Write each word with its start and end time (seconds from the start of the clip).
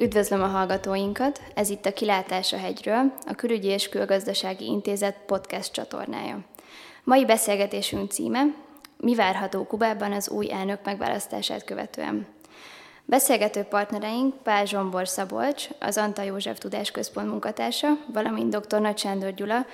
Üdvözlöm 0.00 0.42
a 0.42 0.46
hallgatóinkat! 0.46 1.40
Ez 1.54 1.70
itt 1.70 1.86
a 1.86 1.92
Kilátás 1.92 2.52
a 2.52 2.56
hegyről, 2.56 3.12
a 3.26 3.34
Külügyi 3.34 3.68
és 3.68 3.88
Külgazdasági 3.88 4.64
Intézet 4.64 5.16
podcast 5.26 5.72
csatornája. 5.72 6.38
Mai 7.04 7.24
beszélgetésünk 7.24 8.10
címe 8.10 8.42
Mi 8.96 9.14
várható 9.14 9.66
Kubában 9.66 10.12
az 10.12 10.28
új 10.28 10.52
elnök 10.52 10.84
megválasztását 10.84 11.64
követően? 11.64 12.26
Beszélgető 13.04 13.62
partnereink 13.62 14.42
Pál 14.42 14.66
Zsombor 14.66 15.08
Szabolcs, 15.08 15.68
az 15.80 15.98
Anta 15.98 16.22
József 16.22 16.58
Tudásközpont 16.58 17.28
munkatársa, 17.28 17.88
valamint 18.12 18.56
dr. 18.56 18.80
Nagy 18.80 18.98
Sándor 18.98 19.34
Gyula, 19.34 19.66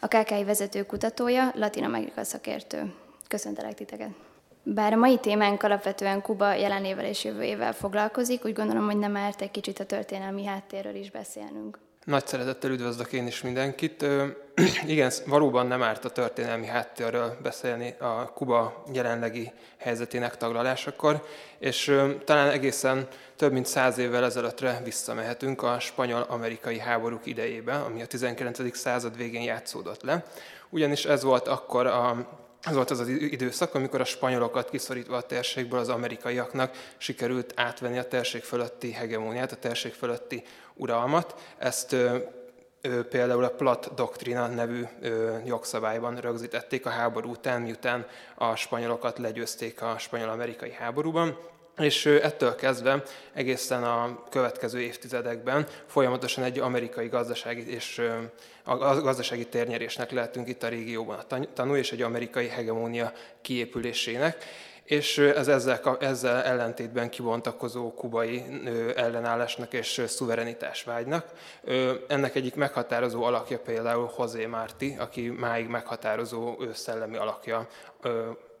a 0.00 0.06
KKI 0.06 0.44
vezető 0.44 0.86
kutatója, 0.86 1.52
Latin 1.54 1.84
Amerika 1.84 2.24
szakértő. 2.24 2.94
Köszöntelek 3.28 3.74
titeket! 3.74 4.31
Bár 4.62 4.92
a 4.92 4.96
mai 4.96 5.18
témánk 5.18 5.62
alapvetően 5.62 6.22
Kuba 6.22 6.54
jelenével 6.54 7.04
és 7.04 7.24
jövőjével 7.24 7.72
foglalkozik, 7.72 8.44
úgy 8.44 8.52
gondolom, 8.52 8.84
hogy 8.86 8.98
nem 8.98 9.16
árt 9.16 9.40
egy 9.40 9.50
kicsit 9.50 9.80
a 9.80 9.84
történelmi 9.84 10.44
háttérről 10.44 10.94
is 10.94 11.10
beszélnünk. 11.10 11.78
Nagy 12.04 12.26
szeretettel 12.26 12.70
üdvözlök 12.70 13.12
én 13.12 13.26
is 13.26 13.42
mindenkit. 13.42 14.04
Igen, 14.86 15.12
valóban 15.26 15.66
nem 15.66 15.82
árt 15.82 16.04
a 16.04 16.10
történelmi 16.10 16.66
háttérről 16.66 17.36
beszélni 17.42 17.94
a 17.98 18.32
Kuba 18.32 18.84
jelenlegi 18.92 19.52
helyzetének 19.78 20.36
taglalásakor, 20.36 21.26
és 21.58 21.98
talán 22.24 22.50
egészen 22.50 23.08
több 23.36 23.52
mint 23.52 23.66
száz 23.66 23.98
évvel 23.98 24.24
ezelőttre 24.24 24.80
visszamehetünk 24.84 25.62
a 25.62 25.78
spanyol-amerikai 25.78 26.78
háborúk 26.78 27.26
idejébe, 27.26 27.74
ami 27.74 28.02
a 28.02 28.06
19. 28.06 28.76
század 28.76 29.16
végén 29.16 29.42
játszódott 29.42 30.02
le. 30.02 30.24
Ugyanis 30.68 31.04
ez 31.04 31.22
volt 31.22 31.48
akkor 31.48 31.86
a 31.86 32.28
ez 32.62 32.74
volt 32.74 32.90
az 32.90 33.00
az 33.00 33.08
időszak, 33.08 33.74
amikor 33.74 34.00
a 34.00 34.04
spanyolokat 34.04 34.70
kiszorítva 34.70 35.16
a 35.16 35.22
térségből 35.22 35.78
az 35.78 35.88
amerikaiaknak 35.88 36.76
sikerült 36.96 37.52
átvenni 37.56 37.98
a 37.98 38.08
térség 38.08 38.42
fölötti 38.42 38.92
hegemóniát, 38.92 39.52
a 39.52 39.56
térség 39.56 39.92
fölötti 39.92 40.42
uralmat. 40.74 41.34
Ezt 41.58 41.96
például 43.08 43.44
a 43.44 43.50
Platt 43.50 43.94
Doktrina 43.94 44.46
nevű 44.46 44.84
jogszabályban 45.44 46.16
rögzítették 46.16 46.86
a 46.86 46.90
háború 46.90 47.30
után, 47.30 47.62
miután 47.62 48.06
a 48.34 48.56
spanyolokat 48.56 49.18
legyőzték 49.18 49.82
a 49.82 49.98
spanyol-amerikai 49.98 50.72
háborúban. 50.72 51.38
És 51.78 52.06
ettől 52.06 52.54
kezdve 52.54 53.02
egészen 53.32 53.84
a 53.84 54.22
következő 54.30 54.80
évtizedekben 54.80 55.66
folyamatosan 55.86 56.44
egy 56.44 56.58
amerikai 56.58 57.08
gazdasági 57.08 57.72
és 57.74 58.02
a 58.64 58.76
gazdasági 58.76 59.46
térnyerésnek 59.46 60.10
lehetünk 60.10 60.48
itt 60.48 60.62
a 60.62 60.68
régióban 60.68 61.18
a 61.18 61.44
tanú, 61.54 61.74
és 61.74 61.92
egy 61.92 62.02
amerikai 62.02 62.48
hegemónia 62.48 63.12
kiépülésének 63.40 64.44
és 64.84 65.18
ez 65.18 65.48
ezzel, 65.48 65.96
ezzel 66.00 66.42
ellentétben 66.42 67.10
kibontakozó 67.10 67.92
kubai 67.92 68.44
ellenállásnak 68.96 69.72
és 69.72 70.02
szuverenitásvágynak. 70.06 71.26
Ennek 72.08 72.34
egyik 72.34 72.54
meghatározó 72.54 73.22
alakja 73.22 73.58
például 73.58 74.10
José 74.18 74.46
Márti, 74.46 74.96
aki 74.98 75.28
máig 75.28 75.68
meghatározó 75.68 76.56
szellemi 76.72 77.16
alakja 77.16 77.68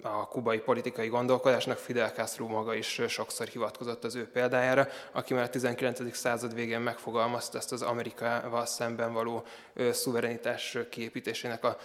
a 0.02 0.28
kubai 0.28 0.58
politikai 0.58 1.08
gondolkodásnak 1.08 1.78
Fidel 1.78 2.10
Castro 2.10 2.46
maga 2.46 2.74
is 2.74 3.00
sokszor 3.08 3.46
hivatkozott 3.46 4.04
az 4.04 4.14
ő 4.14 4.28
példájára, 4.28 4.88
aki 5.12 5.34
már 5.34 5.42
a 5.42 5.48
19. 5.48 6.16
század 6.16 6.54
végén 6.54 6.80
megfogalmazta 6.80 7.58
ezt 7.58 7.72
az 7.72 7.82
Amerikával 7.82 8.66
szemben 8.66 9.12
való 9.12 9.44
szuverenitás 9.92 10.78
kiépítésének 10.90 11.64
a 11.64 11.76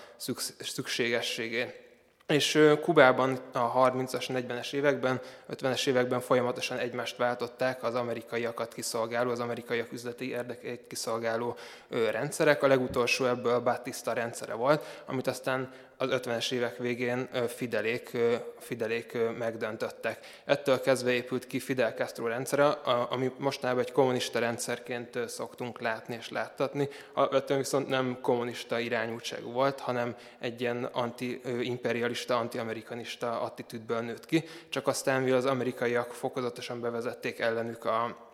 szükségességét. 0.59 1.85
És 2.27 2.75
Kubában 2.81 3.39
a 3.51 3.91
30-as, 3.91 4.25
40-es 4.29 4.73
években, 4.73 5.21
50-es 5.53 5.87
években 5.87 6.19
folyamatosan 6.19 6.77
egymást 6.77 7.17
váltották 7.17 7.83
az 7.83 7.95
amerikaiakat 7.95 8.73
kiszolgáló, 8.73 9.31
az 9.31 9.39
amerikaiak 9.39 9.91
üzleti 9.91 10.29
érdekeit 10.29 10.87
kiszolgáló 10.87 11.55
rendszerek. 11.89 12.63
A 12.63 12.67
legutolsó 12.67 13.25
ebből 13.25 13.53
a 13.53 13.63
Batista 13.63 14.13
rendszere 14.13 14.53
volt, 14.53 15.03
amit 15.05 15.27
aztán 15.27 15.71
az 15.97 16.09
50-es 16.11 16.51
évek 16.51 16.77
végén 16.77 17.29
Fidelék, 17.47 18.17
Fidelék 18.59 19.17
megdöntöttek. 19.37 20.19
Ettől 20.45 20.81
kezdve 20.81 21.11
épült 21.11 21.47
ki 21.47 21.59
Fidel 21.59 21.91
Castro 21.91 22.27
rendszere, 22.27 22.65
ami 23.09 23.31
mostanában 23.37 23.83
egy 23.83 23.91
kommunista 23.91 24.39
rendszerként 24.39 25.19
szoktunk 25.27 25.81
látni 25.81 26.15
és 26.15 26.29
láttatni. 26.29 26.89
Alapvetően 27.13 27.59
viszont 27.59 27.87
nem 27.87 28.17
kommunista 28.21 28.79
irányultságú 28.79 29.51
volt, 29.51 29.79
hanem 29.79 30.15
egy 30.39 30.61
ilyen 30.61 30.83
anti-imperialista, 30.83 32.37
anti-amerikanista 32.37 33.41
attitűdből 33.41 33.99
nőtt 33.99 34.25
ki, 34.25 34.43
csak 34.69 34.87
aztán, 34.87 35.21
mivel 35.21 35.37
az 35.37 35.45
amerikaiak 35.45 36.13
fokozatosan 36.13 36.81
bevezették 36.81 37.39
ellenük 37.39 37.85
a 37.85 38.26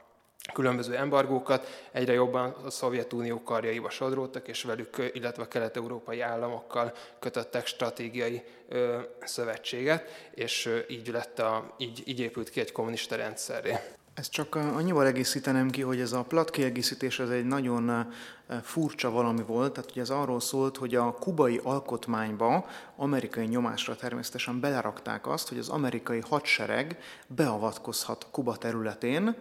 különböző 0.54 0.96
embargókat, 0.96 1.90
egyre 1.92 2.14
jobban 2.14 2.56
a 2.66 2.70
Szovjetunió 2.70 3.44
karjaiba 3.44 3.90
sodródtak, 3.90 4.48
és 4.48 4.64
velük, 4.64 5.12
illetve 5.14 5.44
a 5.44 5.48
kelet-európai 5.48 6.22
államokkal 6.22 6.94
kötöttek 7.20 7.66
stratégiai 7.66 8.44
ö, 8.70 9.00
szövetséget, 9.24 10.30
és 10.34 10.66
ö, 10.66 10.78
így, 10.88 11.08
lett 11.08 11.40
a, 11.40 11.74
így, 11.78 12.04
így 12.06 12.20
épült 12.20 12.50
ki 12.50 12.60
egy 12.60 12.72
kommunista 12.72 13.16
rendszerré. 13.16 13.78
Ezt 14.14 14.32
csak 14.32 14.56
annyival 14.56 15.06
egészítenem 15.06 15.70
ki, 15.70 15.82
hogy 15.82 16.00
ez 16.00 16.12
a 16.12 16.24
plat 16.24 16.50
kiegészítés 16.50 17.20
egy 17.20 17.46
nagyon 17.46 18.14
furcsa 18.62 19.10
valami 19.10 19.42
volt, 19.42 19.74
tehát 19.74 19.92
ugye 19.92 20.02
ez 20.02 20.10
arról 20.10 20.40
szólt, 20.40 20.78
hogy 20.78 20.96
a 20.96 21.12
kubai 21.12 21.60
alkotmányba 21.64 22.66
amerikai 22.96 23.46
nyomásra 23.46 23.96
természetesen 23.96 24.60
belerakták 24.60 25.28
azt, 25.28 25.50
hogy 25.50 25.58
az 25.58 25.70
amerikai 25.70 26.22
hadsereg 26.30 27.00
beavatkozhat 27.28 28.28
Kuba 28.32 28.56
területén, 28.56 29.36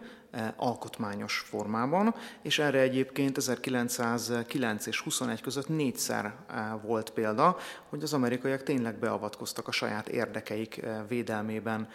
alkotmányos 0.55 1.37
formában, 1.37 2.15
és 2.41 2.59
erre 2.59 2.79
egyébként 2.79 3.37
1909 3.37 4.85
és 4.85 4.99
21 4.99 5.41
között 5.41 5.67
négyszer 5.67 6.25
e, 6.25 6.79
volt 6.83 7.09
példa, 7.09 7.57
hogy 7.89 8.03
az 8.03 8.13
amerikaiak 8.13 8.63
tényleg 8.63 8.95
beavatkoztak 8.95 9.67
a 9.67 9.71
saját 9.71 10.07
érdekeik 10.07 10.77
e, 10.77 11.05
védelmében 11.07 11.87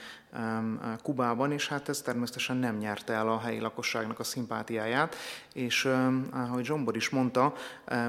Kubában, 1.03 1.53
és 1.53 1.69
hát 1.69 1.88
ez 1.88 2.00
természetesen 2.00 2.56
nem 2.56 2.77
nyerte 2.77 3.12
el 3.12 3.28
a 3.28 3.38
helyi 3.38 3.60
lakosságnak 3.60 4.19
a 4.19 4.25
szimpátiáját, 4.25 5.16
és 5.53 5.88
ahogy 6.31 6.65
Zsombor 6.65 6.97
is 6.97 7.09
mondta, 7.09 7.54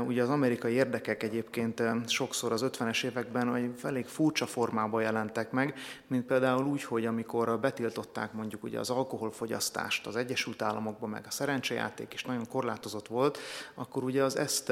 ugye 0.06 0.23
az 0.23 0.29
amerikai 0.29 0.73
érdekek 0.73 1.23
egyébként 1.23 1.84
sokszor 2.07 2.51
az 2.51 2.66
50-es 2.66 3.03
években 3.03 3.56
egy 3.56 3.79
elég 3.84 4.06
furcsa 4.06 4.45
formában 4.45 5.01
jelentek 5.01 5.51
meg, 5.51 5.73
mint 6.07 6.25
például 6.25 6.66
úgy, 6.66 6.84
hogy 6.84 7.06
amikor 7.06 7.59
betiltották 7.59 8.34
mondjuk 8.34 8.63
ugye 8.63 8.79
az 8.79 8.89
alkoholfogyasztást 8.89 10.07
az 10.07 10.16
Egyesült 10.19 10.62
Államokban, 10.62 11.09
meg 11.09 11.24
a 11.28 11.31
szerencsejáték 11.31 12.13
is 12.13 12.24
nagyon 12.24 12.47
korlátozott 12.47 13.07
volt, 13.07 13.38
akkor 13.75 14.03
ugye 14.03 14.24
az, 14.24 14.38
ezt, 14.38 14.72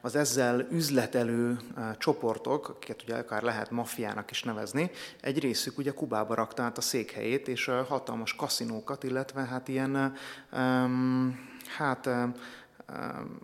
az 0.00 0.16
ezzel 0.16 0.66
üzletelő 0.70 1.58
csoportok, 1.98 2.68
akiket 2.68 3.02
ugye 3.02 3.16
akár 3.16 3.42
lehet 3.42 3.70
maffiának 3.70 4.30
is 4.30 4.42
nevezni, 4.42 4.90
egy 5.20 5.38
részük 5.38 5.78
ugye 5.78 5.92
Kubába 5.92 6.34
rakta 6.34 6.62
át 6.62 6.78
a 6.78 6.80
székhelyét, 6.80 7.48
és 7.48 7.70
hatalmas 7.88 8.34
kaszinókat, 8.34 9.02
illetve 9.02 9.44
hát 9.44 9.68
ilyen, 9.68 10.14
hát 11.76 12.08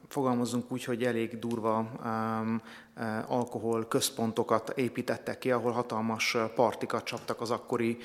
fogalmazunk 0.09 0.73
úgy, 0.73 0.85
hogy 0.85 1.05
elég 1.05 1.39
durva 1.39 1.91
Eh, 2.03 2.88
alkohol 3.27 3.89
központokat 3.89 4.73
építettek 4.77 5.39
ki, 5.39 5.51
ahol 5.51 5.73
hatalmas 5.73 6.37
partikat 6.55 7.05
csaptak 7.05 7.41
az 7.41 7.51
akkori 7.51 7.99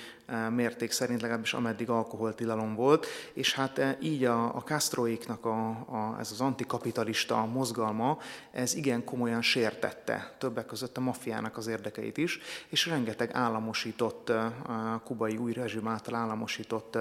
mérték 0.50 0.92
szerint, 0.92 1.22
legalábbis 1.22 1.54
ameddig 1.54 1.90
alkoholtilalom 1.90 2.76
volt, 2.76 3.06
és 3.34 3.54
hát 3.54 3.98
így 4.02 4.24
a, 4.24 4.56
a 4.56 4.64
Castroiknak 4.66 5.46
a, 5.46 5.68
a, 5.70 6.16
ez 6.20 6.31
az 6.31 6.42
antikapitalista 6.42 7.46
mozgalma, 7.46 8.18
ez 8.52 8.75
igen 8.75 9.04
komolyan 9.04 9.42
sértette 9.42 10.36
többek 10.38 10.66
között 10.66 10.98
a 10.98 11.01
maffiának 11.01 11.57
az 11.57 11.68
érdekeit 11.68 12.18
is, 12.18 12.39
és 12.68 12.86
rengeteg 12.86 13.30
államosított, 13.34 14.30
a 14.30 15.01
kubai 15.04 15.38
új 15.38 15.54
rezsim 15.54 15.88
által 15.88 16.16
államosított 16.16 16.98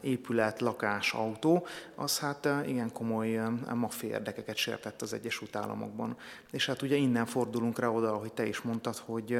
épület, 0.00 0.60
lakás, 0.60 1.12
autó, 1.12 1.66
az 1.94 2.18
hát 2.18 2.48
igen 2.66 2.92
komoly 2.92 3.40
maffia 3.74 4.10
érdekeket 4.10 4.56
sértett 4.56 5.02
az 5.02 5.12
Egyesült 5.12 5.56
Államokban. 5.56 6.16
És 6.50 6.66
hát 6.66 6.81
ugye 6.82 6.96
innen 6.96 7.26
fordulunk 7.26 7.78
rá 7.78 7.86
oda, 7.88 8.16
hogy 8.16 8.32
te 8.32 8.46
is 8.46 8.60
mondtad, 8.60 8.96
hogy 8.96 9.38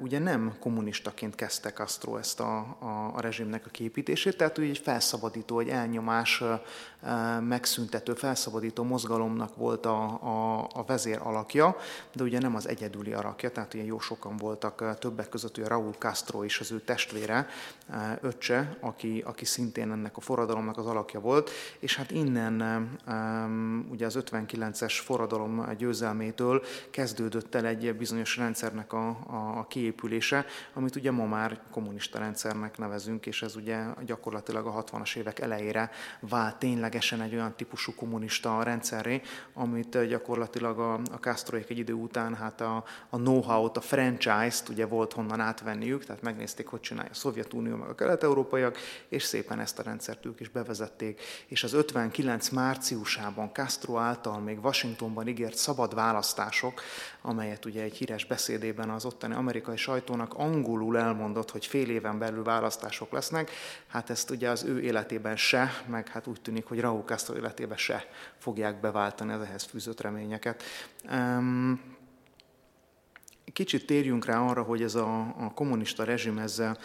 ugye 0.00 0.18
nem 0.18 0.56
kommunistaként 0.60 1.34
kezdte 1.34 1.72
Castro 1.72 2.16
ezt 2.16 2.40
a, 2.40 2.58
a, 2.58 3.12
a 3.14 3.20
rezsimnek 3.20 3.66
a 3.66 3.70
képítését, 3.70 4.36
tehát 4.36 4.58
ugye 4.58 4.68
egy 4.68 4.78
felszabadító, 4.78 5.58
egy 5.58 5.68
elnyomás 5.68 6.42
megszüntető, 7.40 8.14
felszabadító 8.14 8.82
mozgalomnak 8.82 9.56
volt 9.56 9.86
a, 9.86 10.02
a, 10.22 10.68
a 10.72 10.84
vezér 10.86 11.18
alakja, 11.22 11.76
de 12.12 12.22
ugye 12.22 12.38
nem 12.38 12.54
az 12.54 12.68
egyedüli 12.68 13.12
alakja, 13.12 13.50
tehát 13.50 13.74
ugye 13.74 13.84
jó 13.84 13.98
sokan 13.98 14.36
voltak, 14.36 14.98
többek 14.98 15.28
között 15.28 15.58
ugye 15.58 15.68
Raúl 15.68 15.94
Castro 15.98 16.42
is 16.42 16.60
az 16.60 16.72
ő 16.72 16.80
testvére, 16.80 17.46
öccse, 18.20 18.76
aki, 18.80 19.22
aki 19.26 19.44
szintén 19.44 19.90
ennek 19.90 20.16
a 20.16 20.20
forradalomnak 20.20 20.78
az 20.78 20.86
alakja 20.86 21.20
volt, 21.20 21.50
és 21.78 21.96
hát 21.96 22.10
innen 22.10 22.62
ugye 23.90 24.06
az 24.06 24.18
59-es 24.20 25.00
forradalom 25.04 25.66
győzelmétől 25.78 26.62
kezdődött 26.90 27.54
el 27.54 27.66
egy 27.66 27.96
bizonyos 27.96 28.36
rendszernek 28.36 28.92
a, 28.92 29.08
a, 29.08 29.58
a 29.58 29.66
kiépülése, 29.68 30.46
amit 30.74 30.96
ugye 30.96 31.10
ma 31.10 31.24
már 31.24 31.60
kommunista 31.70 32.18
rendszernek 32.18 32.78
nevezünk, 32.78 33.26
és 33.26 33.42
ez 33.42 33.56
ugye 33.56 33.84
gyakorlatilag 34.06 34.66
a 34.66 34.84
60-as 34.84 35.16
évek 35.16 35.38
elejére 35.38 35.90
vált 36.20 36.62
ténylegesen 36.88 37.22
egy 37.22 37.34
olyan 37.34 37.54
típusú 37.56 37.94
kommunista 37.94 38.62
rendszerré, 38.62 39.20
amit 39.54 40.06
gyakorlatilag 40.06 40.78
a, 40.78 40.92
a 40.94 41.18
Castroék 41.20 41.70
egy 41.70 41.78
idő 41.78 41.92
után 41.92 42.34
hát 42.34 42.60
a, 42.60 42.84
a 43.10 43.16
know-how-t, 43.16 43.76
a 43.76 43.80
franchise-t 43.80 44.68
ugye 44.68 44.86
volt 44.86 45.12
honnan 45.12 45.40
átvenniük, 45.40 46.04
tehát 46.04 46.22
megnézték, 46.22 46.66
hogy 46.66 46.80
csinálja 46.80 47.10
a 47.10 47.14
Szovjetunió 47.14 47.76
meg 47.76 47.88
a 47.88 47.94
kelet-európaiak, 47.94 48.78
és 49.08 49.22
szépen 49.22 49.60
ezt 49.60 49.78
a 49.78 49.82
rendszert 49.82 50.26
ők 50.26 50.40
is 50.40 50.48
bevezették. 50.48 51.20
És 51.46 51.64
az 51.64 51.72
59 51.72 52.48
márciusában 52.48 53.50
Castro 53.52 53.96
által 53.96 54.38
még 54.40 54.64
Washingtonban 54.64 55.28
ígért 55.28 55.56
szabad 55.56 55.94
választások, 55.94 56.80
amelyet 57.22 57.64
ugye 57.64 57.82
egy 57.82 57.96
híres 57.96 58.24
beszédében 58.24 58.90
az 58.90 59.04
ottani 59.04 59.34
amerikai 59.34 59.76
sajtónak 59.76 60.34
angolul 60.34 60.98
elmondott, 60.98 61.50
hogy 61.50 61.66
fél 61.66 61.90
éven 61.90 62.18
belül 62.18 62.42
választások 62.42 63.12
lesznek, 63.12 63.50
hát 63.86 64.10
ezt 64.10 64.30
ugye 64.30 64.50
az 64.50 64.62
ő 64.64 64.80
életében 64.80 65.36
se, 65.36 65.70
meg 65.86 66.08
hát 66.08 66.26
úgy 66.26 66.40
tűnik, 66.40 66.66
hogy 66.66 66.77
Raúl 66.80 67.02
Castro 67.02 67.36
életében 67.36 67.76
se 67.76 68.08
fogják 68.38 68.80
beváltani 68.80 69.32
az 69.32 69.40
ehhez 69.40 69.62
fűzött 69.62 70.00
reményeket. 70.00 70.62
Kicsit 73.52 73.86
térjünk 73.86 74.24
rá 74.24 74.40
arra, 74.40 74.62
hogy 74.62 74.82
ez 74.82 74.94
a, 74.94 75.20
a 75.20 75.52
kommunista 75.54 76.04
rezsim 76.04 76.38
ezzel 76.38 76.78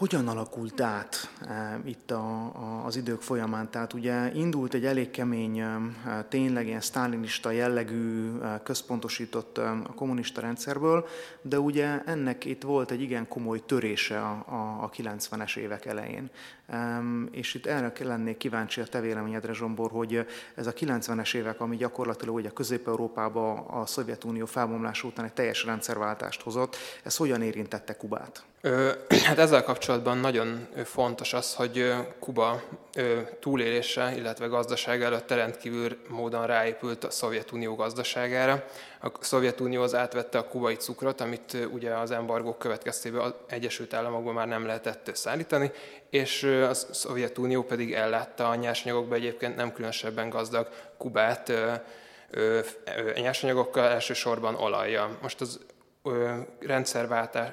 hogyan 0.00 0.28
alakult 0.28 0.80
át 0.80 1.30
e, 1.48 1.80
itt 1.84 2.10
a, 2.10 2.44
a, 2.54 2.84
az 2.84 2.96
idők 2.96 3.20
folyamán? 3.22 3.70
Tehát 3.70 3.92
ugye 3.92 4.32
indult 4.34 4.74
egy 4.74 4.84
elég 4.84 5.10
kemény, 5.10 5.58
e, 5.58 5.80
tényleg 6.28 6.66
ilyen 6.66 6.80
sztálinista 6.80 7.50
jellegű, 7.50 8.38
e, 8.38 8.60
központosított 8.62 9.58
a 9.58 9.92
kommunista 9.94 10.40
rendszerből, 10.40 11.06
de 11.42 11.60
ugye 11.60 12.02
ennek 12.04 12.44
itt 12.44 12.62
volt 12.62 12.90
egy 12.90 13.00
igen 13.00 13.28
komoly 13.28 13.64
törése 13.66 14.20
a, 14.20 14.44
a, 14.46 14.82
a 14.82 14.90
90-es 14.90 15.56
évek 15.56 15.84
elején. 15.86 16.30
És 17.30 17.54
itt 17.54 17.66
erre 17.66 17.92
lennék 17.98 18.36
kíváncsi 18.36 18.80
a 18.80 18.84
te 18.84 19.00
véleményedre, 19.00 19.52
Zsombor, 19.52 19.90
hogy 19.90 20.26
ez 20.54 20.66
a 20.66 20.72
90-es 20.72 21.34
évek, 21.34 21.60
ami 21.60 21.76
gyakorlatilag 21.76 22.34
ugye 22.34 22.50
Közép-Európába 22.50 23.52
a 23.54 23.86
Szovjetunió 23.86 24.46
felbomlása 24.46 25.06
után 25.06 25.24
egy 25.24 25.32
teljes 25.32 25.64
rendszerváltást 25.64 26.42
hozott, 26.42 26.76
ez 27.02 27.16
hogyan 27.16 27.42
érintette 27.42 27.96
Kubát? 27.96 28.44
Hát 29.24 29.38
ezzel 29.38 29.62
kapcsolatban 29.62 30.18
nagyon 30.18 30.68
fontos 30.84 31.32
az, 31.32 31.54
hogy 31.54 31.94
Kuba 32.18 32.62
túlélése, 33.40 34.16
illetve 34.16 34.46
gazdasága 34.46 35.04
előtt 35.04 35.30
rendkívül 35.30 35.96
módon 36.08 36.46
ráépült 36.46 37.04
a 37.04 37.10
Szovjetunió 37.10 37.74
gazdaságára. 37.74 38.64
A 39.02 39.08
Szovjetunió 39.20 39.82
az 39.82 39.94
átvette 39.94 40.38
a 40.38 40.48
kubai 40.48 40.74
cukrot, 40.74 41.20
amit 41.20 41.56
ugye 41.72 41.94
az 41.94 42.10
embargók 42.10 42.58
következtében 42.58 43.20
az 43.20 43.34
Egyesült 43.46 43.94
Államokban 43.94 44.34
már 44.34 44.46
nem 44.46 44.66
lehetett 44.66 45.10
szállítani, 45.14 45.70
és 46.10 46.42
a 46.42 46.74
Szovjetunió 46.74 47.62
pedig 47.62 47.92
ellátta 47.92 48.48
a 48.48 48.54
nyersanyagokba 48.54 49.14
egyébként 49.14 49.56
nem 49.56 49.72
különösebben 49.72 50.28
gazdag 50.28 50.68
Kubát 50.96 51.52
nyersanyagokkal, 53.14 53.84
elsősorban 53.84 54.54
olajjal. 54.54 55.18
Most 55.22 55.40
az 55.40 55.60
rendszerváltás, 56.60 57.52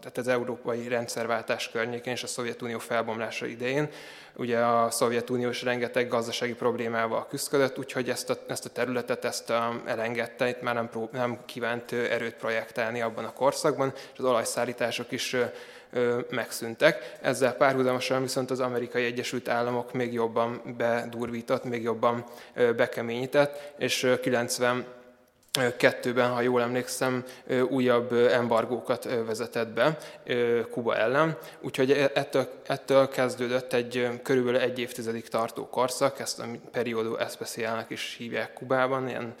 tehát 0.00 0.18
az 0.18 0.28
európai 0.28 0.88
rendszerváltás 0.88 1.70
környékén 1.70 2.12
és 2.12 2.22
a 2.22 2.26
Szovjetunió 2.26 2.78
felbomlása 2.78 3.46
idején, 3.46 3.88
ugye 4.36 4.58
a 4.58 4.90
Szovjetunió 4.90 5.48
is 5.48 5.62
rengeteg 5.62 6.08
gazdasági 6.08 6.54
problémával 6.54 7.26
küzdött, 7.28 7.78
úgyhogy 7.78 8.08
ezt 8.10 8.30
a, 8.30 8.34
ezt 8.48 8.64
a 8.64 8.68
területet 8.68 9.24
ezt 9.24 9.50
a, 9.50 9.80
elengedte, 9.84 10.48
itt 10.48 10.62
már 10.62 10.74
nem, 10.74 10.88
prób- 10.88 11.12
nem 11.12 11.38
kívánt 11.44 11.92
erőt 11.92 12.34
projektálni 12.34 13.00
abban 13.00 13.24
a 13.24 13.32
korszakban, 13.32 13.92
és 14.12 14.18
az 14.18 14.24
olajszállítások 14.24 15.12
is 15.12 15.36
megszűntek. 16.30 17.16
Ezzel 17.20 17.54
párhuzamosan 17.54 18.22
viszont 18.22 18.50
az 18.50 18.60
amerikai 18.60 19.04
Egyesült 19.04 19.48
Államok 19.48 19.92
még 19.92 20.12
jobban 20.12 20.74
bedurvított, 20.76 21.64
még 21.64 21.82
jobban 21.82 22.24
bekeményített, 22.76 23.72
és 23.78 24.16
90 24.22 24.84
kettőben, 25.76 26.30
ha 26.30 26.40
jól 26.40 26.62
emlékszem, 26.62 27.24
újabb 27.68 28.12
embargókat 28.12 29.04
vezetett 29.26 29.68
be 29.68 29.98
Kuba 30.70 30.96
ellen. 30.96 31.38
Úgyhogy 31.60 31.90
e, 31.90 32.10
ettől, 32.14 32.48
ettől 32.66 33.08
kezdődött 33.08 33.72
egy 33.72 34.08
körülbelül 34.22 34.60
egy 34.60 34.78
évtizedig 34.78 35.28
tartó 35.28 35.68
korszak, 35.68 36.18
ezt 36.18 36.38
a 36.38 36.44
periódó 36.72 37.16
especiálnak 37.16 37.90
is 37.90 38.14
hívják 38.18 38.52
Kubában, 38.52 39.08
ilyen 39.08 39.34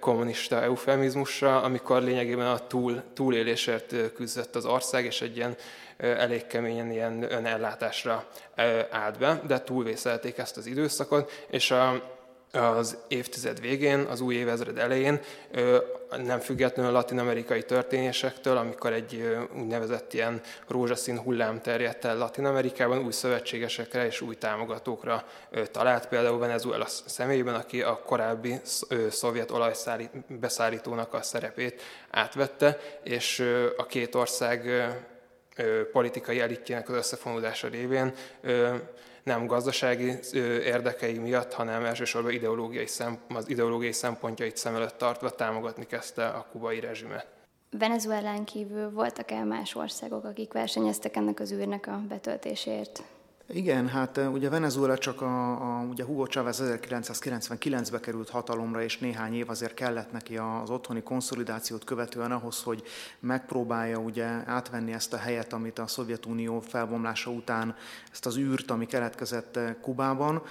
kommunista 0.00 0.62
eufemizmusra, 0.62 1.62
amikor 1.62 2.02
lényegében 2.02 2.46
a 2.46 2.66
túl, 2.66 3.02
túlélésért 3.14 4.12
küzdött 4.14 4.56
az 4.56 4.66
ország, 4.66 5.04
és 5.04 5.22
egy 5.22 5.36
ilyen 5.36 5.56
elég 5.96 6.46
keményen 6.46 6.90
ilyen 6.90 7.32
önellátásra 7.32 8.24
állt 8.90 9.18
be, 9.18 9.40
de 9.46 9.60
túlvészelték 9.60 10.38
ezt 10.38 10.56
az 10.56 10.66
időszakot, 10.66 11.30
és 11.50 11.70
a 11.70 12.15
az 12.56 12.96
évtized 13.08 13.60
végén, 13.60 14.00
az 14.00 14.20
új 14.20 14.34
évezred 14.34 14.78
elején, 14.78 15.20
nem 16.24 16.40
függetlenül 16.40 16.92
latin-amerikai 16.92 17.62
történésektől, 17.62 18.56
amikor 18.56 18.92
egy 18.92 19.36
úgynevezett 19.56 20.12
ilyen 20.12 20.40
rózsaszín 20.68 21.18
hullám 21.18 21.60
terjedt 21.60 22.04
el 22.04 22.16
Latin-Amerikában, 22.16 23.04
új 23.04 23.12
szövetségesekre 23.12 24.06
és 24.06 24.20
új 24.20 24.34
támogatókra 24.34 25.24
talált, 25.70 26.08
például 26.08 26.38
Venezuela 26.38 26.86
személyében, 26.86 27.54
aki 27.54 27.82
a 27.82 28.02
korábbi 28.06 28.60
szovjet 29.10 29.50
olajbeszállítónak 29.50 31.14
a 31.14 31.22
szerepét 31.22 31.82
átvette, 32.10 32.78
és 33.02 33.54
a 33.76 33.86
két 33.86 34.14
ország 34.14 34.86
politikai 35.92 36.40
elitjének 36.40 36.88
az 36.88 36.94
összefonódása 36.94 37.68
révén 37.68 38.12
nem 39.26 39.46
gazdasági 39.46 40.18
érdekei 40.64 41.18
miatt, 41.18 41.52
hanem 41.52 41.84
elsősorban 41.84 42.32
ideológiai 42.32 42.86
szem, 42.86 43.18
az 43.28 43.48
ideológiai 43.48 43.92
szempontjait 43.92 44.56
szem 44.56 44.74
előtt 44.74 44.98
tartva 44.98 45.30
támogatni 45.30 45.86
kezdte 45.86 46.26
a 46.26 46.46
kubai 46.52 46.80
rezsimet. 46.80 47.26
Venezuelán 47.70 48.44
kívül 48.44 48.90
voltak-e 48.90 49.44
más 49.44 49.74
országok, 49.74 50.24
akik 50.24 50.52
versenyeztek 50.52 51.16
ennek 51.16 51.40
az 51.40 51.52
űrnek 51.52 51.86
a 51.86 52.02
betöltéséért? 52.08 53.02
Igen, 53.48 53.88
hát 53.88 54.20
ugye 54.32 54.48
Venezuela 54.48 54.98
csak 54.98 55.20
a, 55.20 55.50
a 55.50 55.82
ugye 55.82 56.04
Hugo 56.04 56.26
Chávez 56.26 56.62
1999-be 56.62 58.00
került 58.00 58.28
hatalomra, 58.28 58.82
és 58.82 58.98
néhány 58.98 59.34
év 59.34 59.50
azért 59.50 59.74
kellett 59.74 60.12
neki 60.12 60.36
az 60.36 60.70
otthoni 60.70 61.02
konszolidációt 61.02 61.84
követően 61.84 62.32
ahhoz, 62.32 62.62
hogy 62.62 62.82
megpróbálja 63.20 63.98
ugye 63.98 64.24
átvenni 64.46 64.92
ezt 64.92 65.12
a 65.12 65.16
helyet, 65.16 65.52
amit 65.52 65.78
a 65.78 65.86
Szovjetunió 65.86 66.60
felbomlása 66.60 67.30
után, 67.30 67.74
ezt 68.12 68.26
az 68.26 68.36
űrt, 68.36 68.70
ami 68.70 68.86
keletkezett 68.86 69.58
Kubában. 69.80 70.42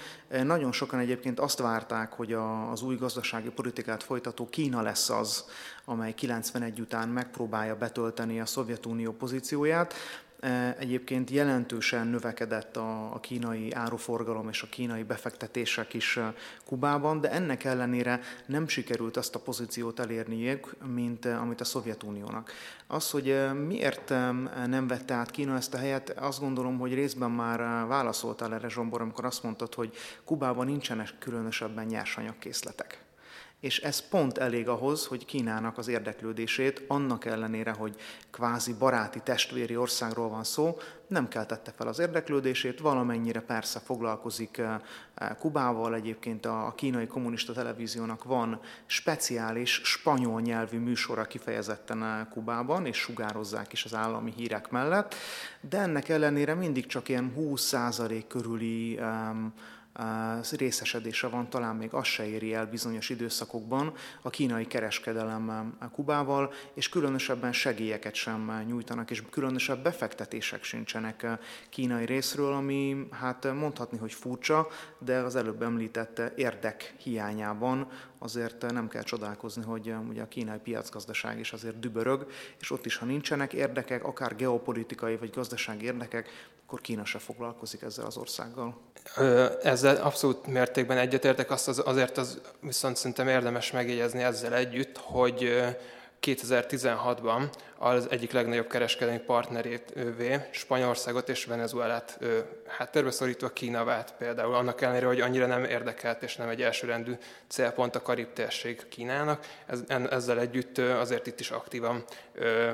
Nagyon 0.42 0.72
sokan 0.72 0.98
egyébként 0.98 1.40
azt 1.40 1.58
várták, 1.58 2.12
hogy 2.12 2.32
a, 2.32 2.70
az 2.70 2.82
új 2.82 2.96
gazdasági 2.96 3.48
politikát 3.48 4.02
folytató 4.02 4.48
Kína 4.48 4.82
lesz 4.82 5.10
az, 5.10 5.44
amely 5.84 6.14
91 6.14 6.80
után 6.80 7.08
megpróbálja 7.08 7.76
betölteni 7.76 8.40
a 8.40 8.46
Szovjetunió 8.46 9.12
pozícióját. 9.12 9.94
E, 10.46 10.76
egyébként 10.78 11.30
jelentősen 11.30 12.06
növekedett 12.06 12.76
a, 12.76 13.18
kínai 13.20 13.72
áruforgalom 13.72 14.48
és 14.48 14.62
a 14.62 14.66
kínai 14.66 15.02
befektetések 15.02 15.94
is 15.94 16.16
e, 16.16 16.34
Kubában, 16.64 17.20
de 17.20 17.30
ennek 17.30 17.64
ellenére 17.64 18.20
nem 18.46 18.68
sikerült 18.68 19.16
azt 19.16 19.34
a 19.34 19.38
pozíciót 19.38 20.00
elérniük, 20.00 20.86
mint 20.86 21.24
e, 21.24 21.38
amit 21.38 21.60
a 21.60 21.64
Szovjetuniónak. 21.64 22.50
Az, 22.86 23.10
hogy 23.10 23.50
miért 23.66 24.08
nem 24.66 24.86
vette 24.86 25.14
át 25.14 25.30
Kína 25.30 25.56
ezt 25.56 25.74
a 25.74 25.78
helyet, 25.78 26.10
azt 26.10 26.40
gondolom, 26.40 26.78
hogy 26.78 26.94
részben 26.94 27.30
már 27.30 27.86
válaszoltál 27.86 28.54
erre 28.54 28.68
Zsombor, 28.68 29.00
amikor 29.00 29.24
azt 29.24 29.42
mondtad, 29.42 29.74
hogy 29.74 29.94
Kubában 30.24 30.66
nincsenek 30.66 31.14
különösebben 31.18 31.86
nyersanyagkészletek 31.86 33.05
és 33.66 33.78
ez 33.80 34.08
pont 34.08 34.38
elég 34.38 34.68
ahhoz, 34.68 35.06
hogy 35.06 35.24
Kínának 35.24 35.78
az 35.78 35.88
érdeklődését, 35.88 36.82
annak 36.88 37.24
ellenére, 37.24 37.72
hogy 37.72 37.94
kvázi 38.30 38.72
baráti 38.72 39.20
testvéri 39.24 39.76
országról 39.76 40.28
van 40.28 40.44
szó, 40.44 40.78
nem 41.06 41.28
keltette 41.28 41.72
fel 41.76 41.88
az 41.88 41.98
érdeklődését, 41.98 42.80
valamennyire 42.80 43.40
persze 43.40 43.78
foglalkozik 43.78 44.58
eh, 44.58 44.80
Kubával, 45.38 45.94
egyébként 45.94 46.46
a 46.46 46.72
kínai 46.76 47.06
kommunista 47.06 47.52
televíziónak 47.52 48.24
van 48.24 48.60
speciális 48.86 49.80
spanyol 49.84 50.40
nyelvű 50.40 50.78
műsora 50.78 51.24
kifejezetten 51.24 52.02
eh, 52.02 52.26
Kubában, 52.30 52.86
és 52.86 52.96
sugározzák 52.96 53.72
is 53.72 53.84
az 53.84 53.94
állami 53.94 54.32
hírek 54.36 54.70
mellett, 54.70 55.14
de 55.60 55.78
ennek 55.78 56.08
ellenére 56.08 56.54
mindig 56.54 56.86
csak 56.86 57.08
ilyen 57.08 57.32
20% 57.36 58.24
körüli 58.28 58.98
részesedése 60.50 61.26
van, 61.26 61.50
talán 61.50 61.76
még 61.76 61.92
az 61.92 62.06
se 62.06 62.26
éri 62.26 62.54
el 62.54 62.66
bizonyos 62.66 63.08
időszakokban 63.08 63.92
a 64.22 64.30
kínai 64.30 64.66
kereskedelem 64.66 65.76
Kubával, 65.92 66.52
és 66.74 66.88
különösebben 66.88 67.52
segélyeket 67.52 68.14
sem 68.14 68.64
nyújtanak, 68.66 69.10
és 69.10 69.22
különösebb 69.30 69.82
befektetések 69.82 70.62
sincsenek 70.62 71.26
kínai 71.70 72.04
részről, 72.04 72.52
ami 72.52 73.06
hát 73.10 73.54
mondhatni, 73.54 73.98
hogy 73.98 74.12
furcsa, 74.12 74.68
de 74.98 75.18
az 75.18 75.36
előbb 75.36 75.62
említett 75.62 76.22
érdek 76.36 76.94
hiányában 76.98 77.88
azért 78.18 78.70
nem 78.72 78.88
kell 78.88 79.02
csodálkozni, 79.02 79.62
hogy 79.62 79.94
ugye 80.08 80.22
a 80.22 80.28
kínai 80.28 80.58
piacgazdaság 80.58 81.38
is 81.38 81.52
azért 81.52 81.78
dübörög, 81.78 82.26
és 82.60 82.70
ott 82.70 82.86
is, 82.86 82.96
ha 82.96 83.04
nincsenek 83.04 83.52
érdekek, 83.52 84.04
akár 84.04 84.36
geopolitikai 84.36 85.16
vagy 85.16 85.30
gazdasági 85.30 85.84
érdekek, 85.84 86.28
akkor 86.66 86.80
Kína 86.80 87.04
se 87.04 87.18
foglalkozik 87.18 87.82
ezzel 87.82 88.06
az 88.06 88.16
országgal. 88.16 88.80
Ezzel 89.62 89.96
abszolút 89.96 90.46
mértékben 90.46 90.98
egyetértek, 90.98 91.50
azt 91.50 91.68
az, 91.68 91.82
azért 91.84 92.18
az 92.18 92.40
viszont 92.60 92.96
szerintem 92.96 93.28
érdemes 93.28 93.70
megjegyezni 93.70 94.22
ezzel 94.22 94.54
együtt, 94.54 94.96
hogy 94.98 95.64
2016-ban 96.22 97.42
az 97.78 98.06
egyik 98.10 98.32
legnagyobb 98.32 98.68
kereskedelmi 98.68 99.20
partnerévé 99.20 100.40
Spanyolországot 100.50 101.28
és 101.28 101.44
Venezuelát 101.44 102.18
háttérbe 102.66 103.10
szorítva 103.10 103.48
Kína 103.48 103.84
vált 103.84 104.14
például, 104.18 104.54
annak 104.54 104.80
ellenére, 104.80 105.06
hogy 105.06 105.20
annyira 105.20 105.46
nem 105.46 105.64
érdekelt 105.64 106.22
és 106.22 106.36
nem 106.36 106.48
egy 106.48 106.62
elsőrendű 106.62 107.12
célpont 107.48 107.96
a 107.96 108.02
Karib 108.02 108.32
térség 108.32 108.88
Kínának, 108.88 109.46
ez, 109.66 109.82
ezzel 110.10 110.40
együtt 110.40 110.78
azért 110.78 111.26
itt 111.26 111.40
is 111.40 111.50
aktívan 111.50 112.04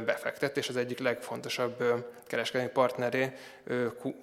befektet, 0.05 0.57
és 0.57 0.69
az 0.69 0.77
egyik 0.77 0.99
legfontosabb 0.99 1.85
kereskedelmi 2.27 2.73
partneré, 2.73 3.33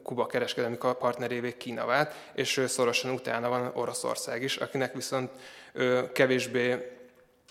Kuba 0.03 0.25
kereskedelmi 0.25 0.77
partnerévé 0.77 1.57
Kína 1.57 1.85
vált, 1.85 2.13
és 2.33 2.63
szorosan 2.67 3.11
utána 3.11 3.49
van 3.49 3.71
Oroszország 3.73 4.43
is, 4.43 4.55
akinek 4.55 4.93
viszont 4.93 5.31
kevésbé 6.13 6.97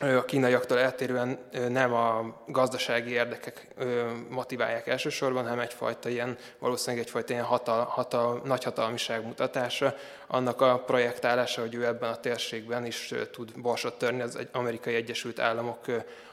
a 0.00 0.24
kínaiaktól 0.24 0.78
eltérően 0.78 1.38
nem 1.68 1.92
a 1.92 2.34
gazdasági 2.46 3.10
érdekek 3.10 3.66
motiválják 4.28 4.86
elsősorban, 4.86 5.42
hanem 5.42 5.60
egyfajta 5.60 6.08
ilyen, 6.08 6.36
valószínűleg 6.58 7.04
egyfajta 7.04 7.32
ilyen 7.32 7.44
hatal, 7.44 7.84
hatal, 7.84 8.40
nagyhatalmiság 8.44 9.24
mutatása, 9.24 9.94
annak 10.26 10.60
a 10.60 10.82
projektálása, 10.86 11.60
hogy 11.60 11.74
ő 11.74 11.86
ebben 11.86 12.10
a 12.10 12.20
térségben 12.20 12.86
is 12.86 13.14
tud 13.32 13.60
borsot 13.60 13.98
törni 13.98 14.20
az 14.20 14.38
amerikai 14.52 14.94
Egyesült 14.94 15.38
Államok 15.38 15.84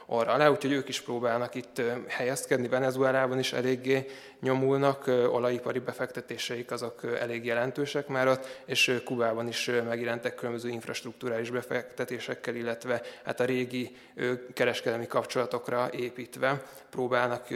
arra 0.06 0.32
alá, 0.32 0.48
úgyhogy 0.48 0.72
ők 0.72 0.88
is 0.88 1.00
próbálnak 1.00 1.54
itt 1.54 1.82
helyezkedni, 2.08 2.68
Venezuelában 2.68 3.38
is 3.38 3.52
eléggé 3.52 4.06
nyomulnak, 4.40 5.06
olajipari 5.06 5.78
befektetéseik 5.78 6.70
azok 6.70 7.00
elég 7.20 7.44
jelentősek 7.44 8.08
már 8.08 8.28
ott, 8.28 8.62
és 8.66 9.00
Kubában 9.04 9.48
is 9.48 9.70
megjelentek 9.88 10.34
különböző 10.34 10.68
infrastruktúrális 10.68 11.50
befektetésekkel, 11.50 12.54
illetve 12.54 13.02
hát 13.24 13.40
a 13.40 13.44
régi 13.44 13.96
kereskedelmi 14.54 15.06
kapcsolatokra 15.06 15.88
építve 15.92 16.62
próbálnak 16.90 17.46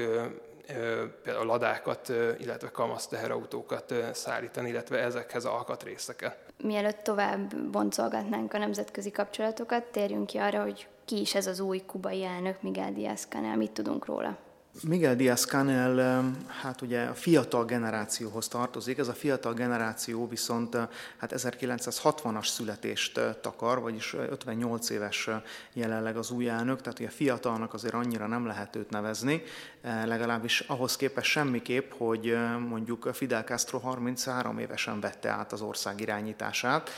például 1.22 1.46
ladákat, 1.46 2.12
illetve 2.38 2.70
kamasz 2.70 3.06
teherautókat 3.06 3.94
szállítani, 4.12 4.68
illetve 4.68 4.98
ezekhez 4.98 5.44
alkatrészeket. 5.44 6.36
Mielőtt 6.62 7.02
tovább 7.02 7.56
boncolgatnánk 7.56 8.54
a 8.54 8.58
nemzetközi 8.58 9.10
kapcsolatokat, 9.10 9.84
térjünk 9.84 10.26
ki 10.26 10.38
arra, 10.38 10.62
hogy 10.62 10.86
ki 11.10 11.20
is 11.20 11.34
ez 11.34 11.46
az 11.46 11.60
új 11.60 11.82
kubai 11.86 12.24
elnök, 12.24 12.62
Miguel 12.62 12.92
Díaz-Canel, 12.92 13.56
mit 13.56 13.70
tudunk 13.70 14.04
róla? 14.04 14.36
Miguel 14.82 15.16
Díaz-Canel 15.16 16.24
hát 16.62 16.80
ugye 16.80 17.02
a 17.02 17.14
fiatal 17.14 17.64
generációhoz 17.64 18.48
tartozik, 18.48 18.98
ez 18.98 19.08
a 19.08 19.12
fiatal 19.12 19.54
generáció 19.54 20.28
viszont 20.28 20.76
hát 21.16 21.32
1960-as 21.36 22.46
születést 22.46 23.20
takar, 23.40 23.80
vagyis 23.80 24.14
58 24.14 24.90
éves 24.90 25.28
jelenleg 25.72 26.16
az 26.16 26.30
új 26.30 26.48
elnök, 26.48 26.80
tehát 26.80 26.98
ugye 26.98 27.08
fiatalnak 27.08 27.74
azért 27.74 27.94
annyira 27.94 28.26
nem 28.26 28.46
lehet 28.46 28.76
őt 28.76 28.90
nevezni, 28.90 29.42
legalábbis 29.82 30.60
ahhoz 30.60 30.96
képest 30.96 31.30
semmiképp, 31.30 31.92
hogy 31.96 32.36
mondjuk 32.68 33.08
Fidel 33.12 33.42
Castro 33.42 33.78
33 33.78 34.58
évesen 34.58 35.00
vette 35.00 35.28
át 35.28 35.52
az 35.52 35.60
ország 35.60 36.00
irányítását, 36.00 36.90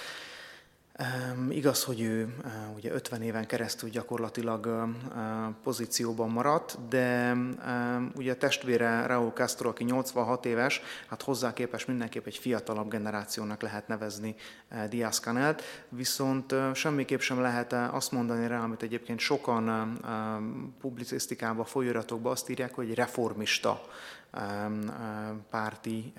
Igaz, 1.49 1.85
hogy 1.85 2.01
ő 2.01 2.35
ugye 2.77 2.93
50 2.93 3.23
éven 3.23 3.47
keresztül 3.47 3.91
gyakorlatilag 3.91 4.89
pozícióban 5.63 6.31
maradt, 6.31 6.79
de 6.89 7.37
ugye 8.15 8.33
a 8.33 8.37
testvére 8.37 9.07
Raúl 9.07 9.31
Castro, 9.31 9.69
aki 9.69 9.85
86 9.85 10.47
éves, 10.47 10.81
hát 11.09 11.23
hozzá 11.23 11.53
képest 11.53 11.87
mindenképp 11.87 12.27
egy 12.27 12.37
fiatalabb 12.37 12.91
generációnak 12.91 13.63
lehet 13.63 13.89
nevezni 13.89 14.35
Diaz 14.89 15.19
Canelt, 15.19 15.63
viszont 15.89 16.55
semmiképp 16.75 17.21
sem 17.21 17.41
lehet 17.41 17.73
azt 17.73 18.13
mondani 18.13 18.47
rá, 18.47 18.63
amit 18.63 18.83
egyébként 18.83 19.19
sokan 19.19 19.99
publicisztikában, 20.81 21.65
folyóiratokban 21.65 22.33
azt 22.33 22.51
írják, 22.51 22.75
hogy 22.75 22.95
reformista 22.95 23.83
párti 25.51 26.13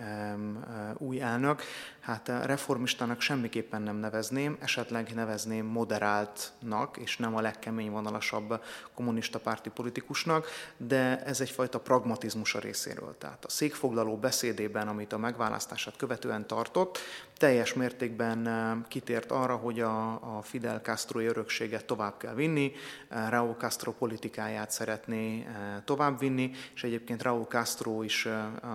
új 0.98 1.22
elnök. 1.22 1.62
Hát 2.00 2.28
reformistának 2.28 3.22
semmiképpen 3.22 3.82
nem 3.82 3.96
nevezném, 3.96 4.58
esetleg 4.60 5.14
nevezném 5.14 5.66
moderáltnak, 5.66 6.98
és 6.98 7.18
nem 7.18 7.36
a 7.36 7.42
legkemény 7.42 7.92
vonalasabb 7.92 8.64
kommunista 8.94 9.40
párti 9.40 9.70
politikusnak, 9.70 10.48
de 10.78 11.24
ez 11.24 11.42
egyfajta 11.42 11.80
pragmatizmus 11.80 12.56
a 12.56 12.60
részéről. 12.60 13.16
Tehát 13.18 13.46
a 13.46 13.50
székfoglaló 13.50 14.18
beszédében, 14.18 14.88
amit 14.88 15.14
a 15.14 15.18
megválasztását 15.18 15.98
követően 15.98 16.48
tartott, 16.48 17.00
teljes 17.44 17.74
mértékben 17.74 18.86
kitért 18.88 19.32
arra, 19.32 19.56
hogy 19.56 19.80
a, 19.80 20.12
a 20.38 20.42
Fidel 20.42 20.80
Castro 20.80 21.20
örökséget 21.20 21.86
tovább 21.86 22.18
kell 22.18 22.34
vinni, 22.34 22.72
Raúl 23.30 23.56
Castro 23.58 23.92
politikáját 23.92 24.72
szeretné 24.72 25.48
továbbvinni, 25.86 26.52
és 26.76 26.84
egyébként 26.84 27.24
Raúl 27.24 27.46
Castro 27.46 28.04
is, 28.04 28.28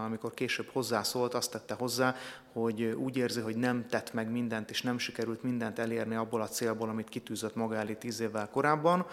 amikor 0.05 0.35
később 0.35 0.69
hozzászólt, 0.73 1.35
azt 1.35 1.51
tette 1.51 1.75
hozzá, 1.75 2.15
hogy 2.61 2.83
úgy 2.83 3.17
érzi, 3.17 3.41
hogy 3.41 3.57
nem 3.57 3.87
tett 3.87 4.13
meg 4.13 4.31
mindent, 4.31 4.71
és 4.71 4.83
nem 4.83 4.99
sikerült 4.99 5.43
mindent 5.43 5.79
elérni 5.79 6.15
abból 6.15 6.41
a 6.41 6.49
célból, 6.49 6.89
amit 6.89 7.09
kitűzött 7.09 7.55
maga 7.55 7.77
elé 7.77 7.95
tíz 7.95 8.21
évvel 8.21 8.49
korábban. 8.49 9.07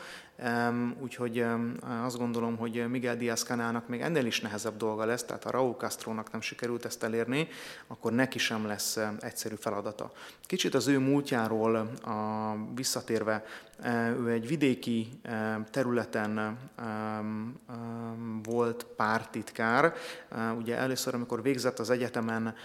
Úgyhogy 1.01 1.45
azt 2.03 2.17
gondolom, 2.17 2.57
hogy 2.57 2.89
Miguel 2.89 3.15
Díaz 3.15 3.43
Canálnak 3.43 3.87
még 3.87 4.01
ennél 4.01 4.25
is 4.25 4.41
nehezebb 4.41 4.77
dolga 4.77 5.05
lesz, 5.05 5.23
tehát 5.23 5.43
ha 5.43 5.51
Raúl 5.51 5.73
Castrónak 5.73 6.31
nem 6.31 6.41
sikerült 6.41 6.85
ezt 6.85 7.03
elérni, 7.03 7.47
akkor 7.87 8.11
neki 8.11 8.39
sem 8.39 8.65
lesz 8.65 8.99
egyszerű 9.19 9.55
feladata. 9.55 10.11
Kicsit 10.41 10.73
az 10.73 10.87
ő 10.87 10.99
múltjáról 10.99 11.75
a, 11.75 12.55
visszatérve, 12.75 13.43
ő 14.19 14.31
egy 14.31 14.47
vidéki 14.47 15.09
területen 15.71 16.57
volt 18.43 18.83
pártitkár. 18.83 19.93
Ugye 20.57 20.77
először, 20.77 21.13
amikor 21.13 21.41
végzett 21.41 21.79
az 21.79 21.89
egyetemen, 21.89 22.55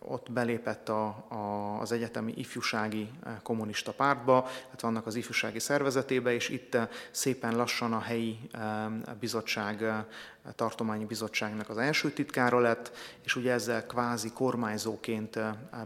ott 0.00 0.32
belépett 0.32 0.88
a, 0.88 1.06
a, 1.28 1.80
az 1.80 1.92
egyetemi 1.92 2.32
ifjúsági 2.36 3.10
kommunista 3.42 3.92
pártba, 3.92 4.48
hát 4.70 4.80
vannak 4.80 5.06
az 5.06 5.14
ifjúsági 5.14 5.58
szervezetébe, 5.58 6.32
és 6.32 6.48
itt 6.48 6.78
szépen 7.10 7.56
lassan 7.56 7.92
a 7.92 8.00
helyi 8.00 8.38
bizottság, 9.20 9.82
a 10.44 10.52
tartományi 10.54 11.04
bizottságnak 11.04 11.68
az 11.68 11.78
első 11.78 12.10
titkára 12.10 12.58
lett, 12.58 12.92
és 13.24 13.36
ugye 13.36 13.52
ezzel 13.52 13.86
kvázi 13.86 14.30
kormányzóként 14.32 15.38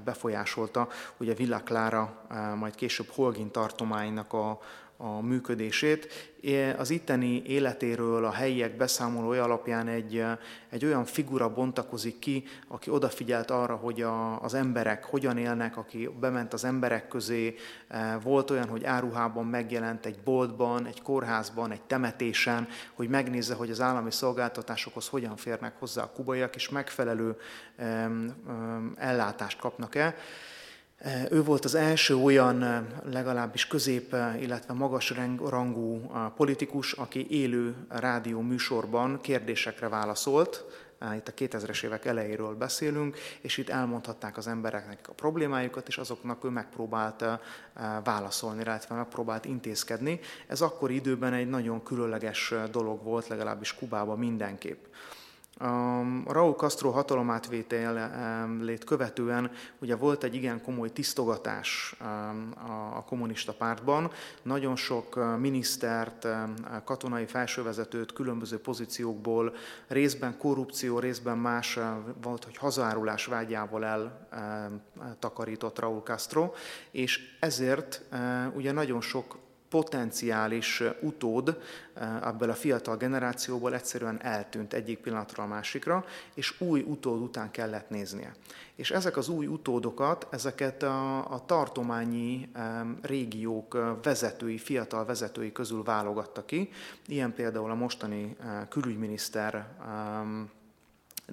befolyásolta 0.04 0.88
ugye 1.16 1.34
Villa 1.34 1.60
Clara, 1.62 2.26
majd 2.56 2.74
később 2.74 3.08
Holgin 3.08 3.50
tartománynak 3.50 4.32
a, 4.32 4.60
a 5.02 5.20
működését. 5.20 6.32
Az 6.76 6.90
itteni 6.90 7.42
életéről 7.46 8.24
a 8.24 8.32
helyiek 8.32 8.76
beszámolója 8.76 9.42
alapján 9.44 9.88
egy, 9.88 10.24
egy 10.68 10.84
olyan 10.84 11.04
figura 11.04 11.52
bontakozik 11.52 12.18
ki, 12.18 12.44
aki 12.68 12.90
odafigyelt 12.90 13.50
arra, 13.50 13.74
hogy 13.74 14.02
a, 14.02 14.42
az 14.42 14.54
emberek 14.54 15.04
hogyan 15.04 15.38
élnek, 15.38 15.76
aki 15.76 16.10
bement 16.20 16.52
az 16.52 16.64
emberek 16.64 17.08
közé. 17.08 17.54
Volt 18.22 18.50
olyan, 18.50 18.68
hogy 18.68 18.84
áruhában 18.84 19.46
megjelent 19.46 20.06
egy 20.06 20.18
boltban, 20.24 20.86
egy 20.86 21.02
kórházban, 21.02 21.70
egy 21.70 21.82
temetésen, 21.82 22.68
hogy 22.94 23.08
megnézze, 23.08 23.54
hogy 23.54 23.70
az 23.70 23.80
állami 23.80 24.10
szolgáltatásokhoz 24.10 25.08
hogyan 25.08 25.36
férnek 25.36 25.78
hozzá 25.78 26.02
a 26.02 26.12
kubaiak, 26.12 26.54
és 26.54 26.68
megfelelő 26.68 27.36
ellátást 28.96 29.58
kapnak-e. 29.58 30.14
Ő 31.30 31.42
volt 31.42 31.64
az 31.64 31.74
első 31.74 32.16
olyan 32.16 32.86
legalábbis 33.04 33.66
közép, 33.66 34.16
illetve 34.40 34.74
magas 34.74 35.14
rangú 35.38 36.10
politikus, 36.36 36.92
aki 36.92 37.26
élő 37.30 37.74
rádió 37.88 38.40
műsorban 38.40 39.20
kérdésekre 39.20 39.88
válaszolt, 39.88 40.64
itt 41.16 41.28
a 41.28 41.32
2000-es 41.32 41.84
évek 41.84 42.04
elejéről 42.04 42.54
beszélünk, 42.54 43.18
és 43.40 43.56
itt 43.56 43.68
elmondhatták 43.68 44.36
az 44.36 44.46
embereknek 44.46 45.08
a 45.08 45.12
problémájukat, 45.12 45.88
és 45.88 45.98
azoknak 45.98 46.44
ő 46.44 46.48
megpróbált 46.48 47.24
válaszolni, 48.04 48.60
illetve 48.60 48.94
megpróbált 48.94 49.44
intézkedni. 49.44 50.20
Ez 50.46 50.60
akkori 50.60 50.94
időben 50.94 51.32
egy 51.32 51.48
nagyon 51.48 51.82
különleges 51.82 52.54
dolog 52.70 53.02
volt, 53.02 53.28
legalábbis 53.28 53.74
Kubában 53.74 54.18
mindenképp. 54.18 54.84
A 55.62 56.32
Raúl 56.32 56.52
Castro 56.52 56.90
hatalomátvételét 56.90 58.84
követően 58.84 59.50
ugye 59.78 59.96
volt 59.96 60.24
egy 60.24 60.34
igen 60.34 60.62
komoly 60.62 60.92
tisztogatás 60.92 61.94
a 62.94 63.04
kommunista 63.04 63.52
pártban. 63.52 64.10
Nagyon 64.42 64.76
sok 64.76 65.38
minisztert, 65.38 66.26
katonai 66.84 67.26
felsővezetőt 67.26 68.12
különböző 68.12 68.60
pozíciókból 68.60 69.54
részben 69.86 70.38
korrupció, 70.38 70.98
részben 70.98 71.38
más 71.38 71.78
volt, 72.22 72.44
hogy 72.44 72.56
hazárulás 72.56 73.26
vágyával 73.26 73.84
eltakarított 75.04 75.78
Raúl 75.78 76.00
Castro, 76.00 76.52
és 76.90 77.36
ezért 77.40 78.04
ugye 78.54 78.72
nagyon 78.72 79.00
sok 79.00 79.38
potenciális 79.70 80.82
utód 81.00 81.60
ebből 82.24 82.50
a 82.50 82.54
fiatal 82.54 82.96
generációból 82.96 83.74
egyszerűen 83.74 84.22
eltűnt 84.22 84.72
egyik 84.72 84.98
pillanatra 84.98 85.42
a 85.42 85.46
másikra, 85.46 86.04
és 86.34 86.60
új 86.60 86.80
utód 86.80 87.20
után 87.20 87.50
kellett 87.50 87.90
néznie. 87.90 88.34
És 88.74 88.90
ezek 88.90 89.16
az 89.16 89.28
új 89.28 89.46
utódokat, 89.46 90.26
ezeket 90.30 90.82
a, 90.82 91.32
a 91.32 91.44
tartományi 91.46 92.50
régiók 93.02 93.98
vezetői, 94.02 94.58
fiatal 94.58 95.04
vezetői 95.04 95.52
közül 95.52 95.82
válogatta 95.82 96.44
ki. 96.44 96.70
Ilyen 97.06 97.34
például 97.34 97.70
a 97.70 97.74
mostani 97.74 98.36
külügyminiszter 98.68 99.68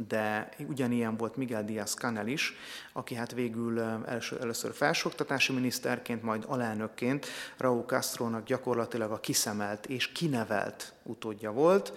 de 0.08 0.50
ugyanilyen 0.68 1.18
volt 1.18 1.36
Miguel 1.36 1.66
Díaz 1.66 1.94
Canel 1.94 2.28
is, 2.28 2.54
aki 2.94 3.16
hát 3.16 3.32
végül 3.32 3.80
első, 4.06 4.38
először 4.42 4.74
felsőoktatási 4.74 5.54
miniszterként, 5.54 6.24
majd 6.24 6.44
alelnökként 6.48 7.26
Raúl 7.58 7.84
Castro-nak 7.84 8.44
gyakorlatilag 8.44 9.12
a 9.12 9.20
kiszemelt 9.20 9.86
és 9.86 10.12
kinevelt 10.12 10.94
utódja 11.04 11.52
volt. 11.52 11.94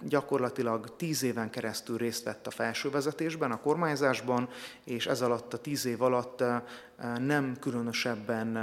Gyakorlatilag 0.00 0.96
tíz 0.96 1.22
éven 1.22 1.50
keresztül 1.50 1.96
részt 1.96 2.24
vett 2.24 2.46
a 2.46 2.50
felsővezetésben, 2.50 3.50
a 3.50 3.60
kormányzásban, 3.60 4.48
és 4.84 5.06
ez 5.06 5.20
alatt 5.20 5.54
a 5.54 5.60
tíz 5.60 5.86
év 5.86 6.02
alatt 6.02 6.44
nem 7.18 7.56
különösebben 7.60 8.58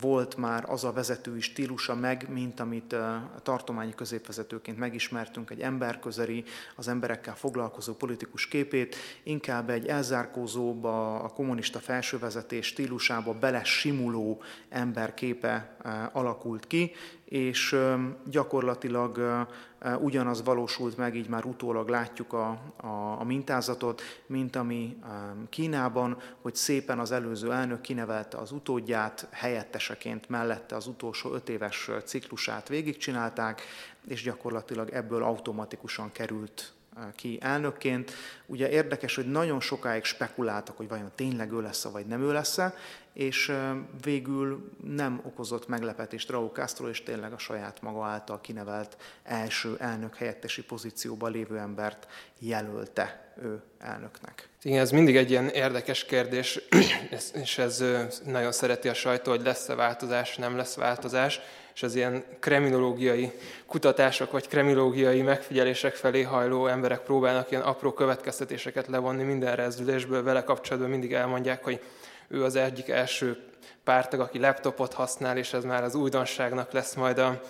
volt 0.00 0.36
már 0.36 0.64
az 0.68 0.84
a 0.84 0.92
vezetői 0.92 1.40
stílusa 1.40 1.94
meg, 1.94 2.26
mint 2.28 2.60
amit 2.60 2.92
a 2.92 3.30
tartományi 3.42 3.94
középvezetőként 3.94 4.78
megismertünk, 4.78 5.50
egy 5.50 5.60
emberközeli, 5.60 6.44
az 6.76 6.88
emberekkel 6.88 7.36
foglalkozó 7.36 7.94
politikus 7.94 8.48
képét, 8.48 8.96
inkább 9.22 9.70
egy 9.70 9.86
elzárkózóbb, 9.86 10.84
a 10.84 11.30
kommunista 11.34 11.78
felsővezetés 11.78 12.66
stílusába 12.66 13.32
belesimuló 13.32 14.42
emberképe 14.68 15.76
alakult 16.12 16.66
ki, 16.66 16.92
és 17.24 17.76
gyakorlatilag 18.30 19.46
ugyanaz 20.00 20.44
valósult 20.44 20.96
meg, 20.96 21.16
így 21.16 21.28
már 21.28 21.44
utólag 21.44 21.88
látjuk 21.88 22.32
a, 22.32 22.48
a, 22.76 23.20
a 23.20 23.24
mintázatot, 23.24 24.02
mint 24.26 24.56
ami 24.56 24.96
Kínában, 25.48 26.18
hogy 26.42 26.54
szépen 26.54 26.98
az 26.98 27.10
előző 27.10 27.52
elnök 27.52 27.80
kinevelte 27.80 28.36
az 28.36 28.52
utódját, 28.52 29.26
helyetteseként 29.30 30.28
mellette 30.28 30.76
az 30.76 30.86
utolsó 30.86 31.32
öt 31.32 31.48
éves 31.48 31.90
ciklusát 32.04 32.68
végigcsinálták, 32.68 33.62
és 34.08 34.22
gyakorlatilag 34.22 34.90
ebből 34.90 35.22
automatikusan 35.22 36.12
került 36.12 36.72
ki 37.14 37.38
elnökként. 37.40 38.12
Ugye 38.46 38.70
érdekes, 38.70 39.14
hogy 39.14 39.30
nagyon 39.30 39.60
sokáig 39.60 40.04
spekuláltak, 40.04 40.76
hogy 40.76 40.88
vajon 40.88 41.10
tényleg 41.14 41.52
ő 41.52 41.60
lesz 41.60 41.84
vagy 41.84 42.06
nem 42.06 42.22
ő 42.22 42.32
lesz 42.32 42.58
és 43.16 43.52
végül 44.02 44.70
nem 44.84 45.20
okozott 45.24 45.68
meglepetést 45.68 46.30
Raúl 46.30 46.50
Castro, 46.52 46.88
és 46.88 47.02
tényleg 47.02 47.32
a 47.32 47.38
saját 47.38 47.82
maga 47.82 48.04
által 48.04 48.40
kinevelt 48.40 48.96
első 49.22 49.76
elnök 49.78 50.16
helyettesi 50.16 50.62
pozícióban 50.62 51.32
lévő 51.32 51.58
embert 51.58 52.06
jelölte 52.38 53.32
ő 53.42 53.62
elnöknek. 53.78 54.48
Igen, 54.62 54.80
ez 54.80 54.90
mindig 54.90 55.16
egy 55.16 55.30
ilyen 55.30 55.48
érdekes 55.48 56.04
kérdés, 56.04 56.60
és 57.42 57.58
ez 57.58 57.84
nagyon 58.24 58.52
szereti 58.52 58.88
a 58.88 58.94
sajtó, 58.94 59.30
hogy 59.30 59.42
lesz-e 59.42 59.74
változás, 59.74 60.36
nem 60.36 60.56
lesz 60.56 60.74
változás, 60.74 61.40
és 61.74 61.82
az 61.82 61.94
ilyen 61.94 62.24
kriminológiai 62.40 63.32
kutatások 63.66 64.30
vagy 64.30 64.48
kriminológiai 64.48 65.22
megfigyelések 65.22 65.94
felé 65.94 66.22
hajló 66.22 66.66
emberek 66.66 67.00
próbálnak 67.00 67.50
ilyen 67.50 67.62
apró 67.62 67.92
következtetéseket 67.92 68.86
levonni 68.86 69.22
minden 69.22 69.56
rezdülésből, 69.56 70.22
vele 70.22 70.44
kapcsolatban 70.44 70.90
mindig 70.90 71.12
elmondják, 71.12 71.64
hogy 71.64 71.80
ő 72.28 72.44
az 72.44 72.56
egyik 72.56 72.88
első 72.88 73.36
pártag, 73.84 74.20
aki 74.20 74.38
laptopot 74.38 74.92
használ, 74.92 75.36
és 75.36 75.52
ez 75.52 75.64
már 75.64 75.84
az 75.84 75.94
újdonságnak 75.94 76.72
lesz 76.72 76.94
majd 76.94 77.18
a, 77.18 77.40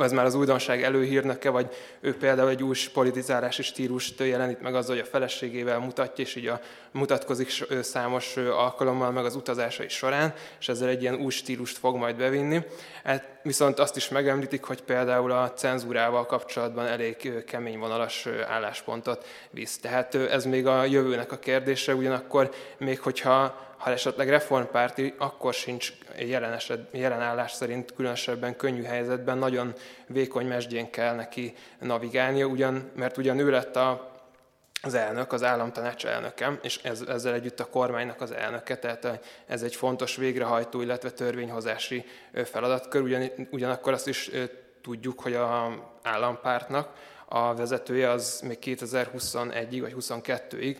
ez 0.00 0.12
már 0.12 0.24
az 0.24 0.34
újdonság 0.34 0.82
előhírnöke, 0.82 1.50
vagy 1.50 1.74
ő 2.00 2.16
például 2.16 2.48
egy 2.48 2.62
új 2.62 2.76
politizálási 2.92 3.62
stílust 3.62 4.20
jelenít 4.20 4.60
meg 4.60 4.74
azzal, 4.74 4.96
hogy 4.96 5.04
a 5.04 5.10
feleségével 5.10 5.78
mutatja, 5.78 6.24
és 6.24 6.34
így 6.34 6.46
a, 6.46 6.60
mutatkozik 6.90 7.50
számos 7.82 8.36
alkalommal 8.36 9.10
meg 9.10 9.24
az 9.24 9.36
utazásai 9.36 9.88
során, 9.88 10.34
és 10.60 10.68
ezzel 10.68 10.88
egy 10.88 11.02
ilyen 11.02 11.14
új 11.14 11.30
stílust 11.30 11.78
fog 11.78 11.96
majd 11.96 12.16
bevinni. 12.16 12.62
Hát 13.04 13.24
viszont 13.42 13.78
azt 13.78 13.96
is 13.96 14.08
megemlítik, 14.08 14.64
hogy 14.64 14.82
például 14.82 15.30
a 15.30 15.52
cenzúrával 15.52 16.26
kapcsolatban 16.26 16.86
elég 16.86 17.44
kemény 17.44 17.78
vonalas 17.78 18.26
álláspontot 18.48 19.26
visz. 19.50 19.78
Tehát 19.78 20.14
ez 20.14 20.44
még 20.44 20.66
a 20.66 20.84
jövőnek 20.84 21.32
a 21.32 21.38
kérdése, 21.38 21.94
ugyanakkor 21.94 22.50
még 22.78 23.00
hogyha 23.00 23.66
ha 23.78 23.90
esetleg 23.90 24.28
reformpárti, 24.28 25.14
akkor 25.18 25.54
sincs 25.54 25.92
jelen, 26.18 26.52
eset, 26.52 26.88
jelen 26.92 27.20
állás 27.20 27.52
szerint 27.52 27.94
különösebben 27.94 28.56
könnyű 28.56 28.82
helyzetben, 28.82 29.38
nagyon 29.38 29.74
vékony 30.06 30.46
mesdjén 30.46 30.90
kell 30.90 31.14
neki 31.14 31.54
navigálnia, 31.80 32.46
ugyan, 32.46 32.90
mert 32.94 33.16
ugyan 33.16 33.38
ő 33.38 33.50
lett 33.50 33.76
a 33.76 34.16
az 34.82 34.94
elnök, 34.94 35.32
az 35.32 35.42
államtanács 35.42 36.06
elnöke, 36.06 36.58
és 36.62 36.80
ez, 36.82 37.00
ezzel 37.00 37.34
együtt 37.34 37.60
a 37.60 37.64
kormánynak 37.64 38.20
az 38.20 38.32
elnöke, 38.32 38.78
tehát 38.78 39.20
ez 39.46 39.62
egy 39.62 39.74
fontos 39.74 40.16
végrehajtó, 40.16 40.80
illetve 40.80 41.10
törvényhozási 41.10 42.04
feladatkör. 42.44 43.02
Ugyan, 43.02 43.30
ugyanakkor 43.50 43.92
azt 43.92 44.08
is 44.08 44.30
tudjuk, 44.82 45.20
hogy 45.20 45.34
a 45.34 45.72
állampártnak 46.02 46.92
a 47.28 47.54
vezetője 47.54 48.10
az 48.10 48.40
még 48.46 48.58
2021-ig 48.60 49.78
vagy 49.80 49.94
2022-ig 49.98 50.76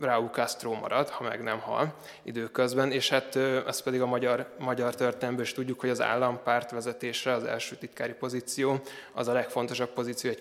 Raúl 0.00 0.28
Castro 0.28 0.72
marad, 0.74 1.08
ha 1.08 1.24
meg 1.24 1.42
nem 1.42 1.58
hal 1.58 1.94
időközben, 2.22 2.92
és 2.92 3.08
hát 3.08 3.36
ezt 3.66 3.82
pedig 3.82 4.00
a 4.00 4.06
magyar, 4.06 4.46
magyar 4.58 4.94
történelmből 4.94 5.44
is 5.44 5.52
tudjuk, 5.52 5.80
hogy 5.80 5.90
az 5.90 6.00
állampárt 6.00 6.70
vezetése, 6.70 7.32
az 7.32 7.44
első 7.44 7.76
titkári 7.76 8.12
pozíció, 8.12 8.80
az 9.12 9.28
a 9.28 9.32
legfontosabb 9.32 9.92
pozíció 9.92 10.30
egy 10.30 10.40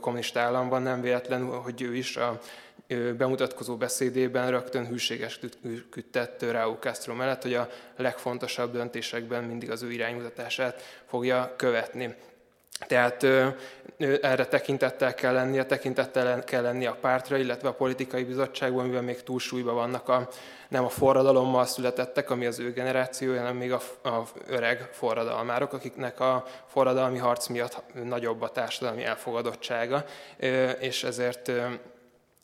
kommunista 0.00 0.40
államban, 0.40 0.82
nem 0.82 1.00
véletlenül, 1.00 1.50
hogy 1.50 1.82
ő 1.82 1.96
is 1.96 2.16
a 2.16 2.40
bemutatkozó 3.16 3.76
beszédében 3.76 4.50
rögtön 4.50 4.86
hűséges 4.86 5.40
küldtett 5.90 6.42
Raúl 6.50 6.76
Castro 6.80 7.14
mellett, 7.14 7.42
hogy 7.42 7.54
a 7.54 7.68
legfontosabb 7.96 8.72
döntésekben 8.72 9.44
mindig 9.44 9.70
az 9.70 9.82
ő 9.82 9.92
iránymutatását 9.92 10.82
fogja 11.06 11.54
követni. 11.56 12.14
Tehát 12.78 13.26
erre 14.20 14.46
tekintettel 14.46 15.14
kell 15.14 15.32
lennie, 15.32 15.66
tekintettel 15.66 16.44
kell 16.44 16.62
lennie 16.62 16.88
a 16.88 16.96
pártra, 17.00 17.36
illetve 17.36 17.68
a 17.68 17.72
politikai 17.72 18.24
bizottságban, 18.24 18.86
mivel 18.86 19.02
még 19.02 19.22
túlsúlyban 19.22 19.74
vannak 19.74 20.08
a, 20.08 20.28
nem 20.68 20.84
a 20.84 20.88
forradalommal 20.88 21.64
születettek, 21.64 22.30
ami 22.30 22.46
az 22.46 22.58
ő 22.58 22.72
generációja, 22.72 23.40
hanem 23.40 23.56
még 23.56 23.72
a, 23.72 23.80
a 24.02 24.22
öreg 24.46 24.88
forradalmárok, 24.92 25.72
akiknek 25.72 26.20
a 26.20 26.44
forradalmi 26.66 27.18
harc 27.18 27.46
miatt 27.46 27.82
nagyobb 28.04 28.42
a 28.42 28.48
társadalmi 28.48 29.04
elfogadottsága, 29.04 30.04
és 30.78 31.04
ezért 31.04 31.52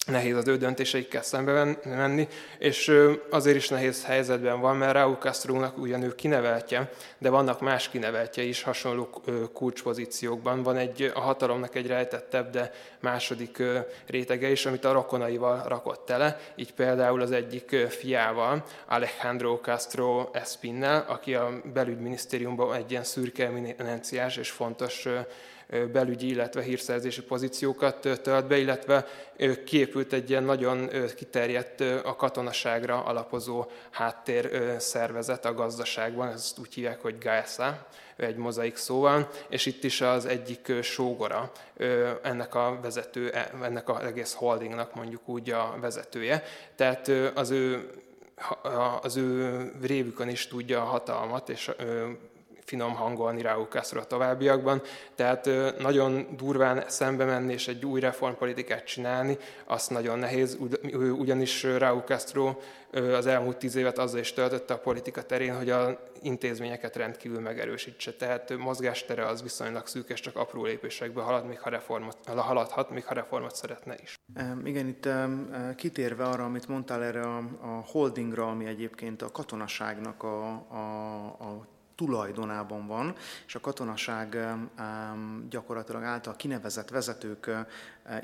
nehéz 0.06 0.36
az 0.36 0.48
ő 0.48 0.56
döntéseikkel 0.56 1.22
szembe 1.22 1.76
menni, 1.84 2.28
és 2.58 2.92
azért 3.30 3.56
is 3.56 3.68
nehéz 3.68 4.04
helyzetben 4.04 4.60
van, 4.60 4.76
mert 4.76 4.92
Raúl 4.92 5.16
Castro-nak 5.16 5.78
ugyan 5.78 6.02
ő 6.02 6.14
kineveltje, 6.14 6.90
de 7.18 7.30
vannak 7.30 7.60
más 7.60 7.88
kineveltje 7.88 8.42
is 8.42 8.62
hasonló 8.62 9.22
kulcspozíciókban. 9.52 10.62
Van 10.62 10.76
egy, 10.76 11.12
a 11.14 11.20
hatalomnak 11.20 11.74
egy 11.74 11.86
rejtettebb, 11.86 12.50
de 12.50 12.72
második 13.00 13.62
rétege 14.06 14.50
is, 14.50 14.66
amit 14.66 14.84
a 14.84 14.92
rokonaival 14.92 15.64
rakott 15.68 16.06
tele, 16.06 16.40
így 16.56 16.74
például 16.74 17.20
az 17.20 17.30
egyik 17.30 17.76
fiával, 17.88 18.64
Alejandro 18.86 19.56
Castro 19.56 20.28
Espinnel, 20.32 21.04
aki 21.08 21.34
a 21.34 21.60
belügyminisztériumban 21.72 22.74
egy 22.74 22.90
ilyen 22.90 23.04
szürke 23.04 23.46
eminenciás 23.46 24.36
és 24.36 24.50
fontos 24.50 25.08
belügyi, 25.92 26.28
illetve 26.28 26.62
hírszerzési 26.62 27.22
pozíciókat 27.22 28.00
tölt 28.22 28.46
be, 28.46 28.58
illetve 28.58 29.06
kiépült 29.64 30.12
egy 30.12 30.30
ilyen 30.30 30.44
nagyon 30.44 30.88
kiterjedt 31.16 31.80
a 31.80 32.16
katonaságra 32.16 33.04
alapozó 33.04 33.66
háttér 33.90 34.74
szervezet 34.78 35.44
a 35.44 35.54
gazdaságban, 35.54 36.28
ezt 36.28 36.58
úgy 36.58 36.74
hívják, 36.74 37.00
hogy 37.00 37.18
GAESA, 37.18 37.86
egy 38.16 38.36
mozaik 38.36 38.76
szóval, 38.76 39.30
és 39.48 39.66
itt 39.66 39.84
is 39.84 40.00
az 40.00 40.26
egyik 40.26 40.72
sógora 40.82 41.52
ennek 42.22 42.54
a 42.54 42.78
vezető, 42.82 43.30
e, 43.30 43.50
ennek 43.62 43.88
az 43.88 44.04
egész 44.04 44.32
holdingnak 44.32 44.94
mondjuk 44.94 45.28
úgy 45.28 45.50
a 45.50 45.76
vezetője. 45.80 46.42
Tehát 46.76 47.08
az 47.34 47.50
ő, 47.50 47.90
az 49.02 49.16
ő 49.16 49.60
révükön 49.82 50.28
is 50.28 50.46
tudja 50.46 50.80
a 50.80 50.84
hatalmat, 50.84 51.48
és 51.48 51.70
finom 52.72 52.94
hangolni 52.94 53.42
Raúl 53.42 53.66
Castro 53.66 54.00
a 54.00 54.04
továbbiakban. 54.04 54.82
Tehát 55.14 55.48
nagyon 55.78 56.26
durván 56.36 56.84
szembe 56.88 57.24
menni 57.24 57.52
és 57.52 57.68
egy 57.68 57.84
új 57.84 58.00
reformpolitikát 58.00 58.84
csinálni, 58.84 59.36
azt 59.64 59.90
nagyon 59.90 60.18
nehéz, 60.18 60.58
ugyanis 61.18 61.62
Raúl 61.62 62.00
Castro 62.00 62.56
az 62.92 63.26
elmúlt 63.26 63.56
tíz 63.56 63.74
évet 63.74 63.98
azzal 63.98 64.20
is 64.20 64.32
töltötte 64.32 64.74
a 64.74 64.78
politika 64.78 65.22
terén, 65.22 65.56
hogy 65.56 65.70
a 65.70 65.98
intézményeket 66.22 66.96
rendkívül 66.96 67.40
megerősítse. 67.40 68.12
Tehát 68.12 68.56
mozgástere 68.58 69.26
az 69.26 69.42
viszonylag 69.42 69.86
szűk, 69.86 70.08
és 70.08 70.20
csak 70.20 70.36
apró 70.36 70.64
lépésekbe 70.64 71.22
halad, 71.22 71.46
még 71.46 71.60
ha 71.60 71.70
reformot, 71.70 72.18
haladhat, 72.26 72.90
még 72.90 73.04
ha 73.04 73.14
reformot 73.14 73.54
szeretne 73.54 73.94
is. 74.02 74.14
Igen, 74.64 74.86
itt 74.86 75.08
kitérve 75.76 76.24
arra, 76.24 76.44
amit 76.44 76.68
mondtál 76.68 77.02
erre 77.02 77.22
a 77.22 77.82
holdingra, 77.86 78.48
ami 78.48 78.64
egyébként 78.64 79.22
a 79.22 79.30
katonaságnak 79.30 80.22
a, 80.22 80.46
a, 80.70 81.24
a 81.24 81.66
tulajdonában 82.06 82.86
van, 82.86 83.14
és 83.46 83.54
a 83.54 83.60
katonaság 83.60 84.56
gyakorlatilag 85.48 86.02
által 86.02 86.36
kinevezett 86.36 86.88
vezetők 86.88 87.50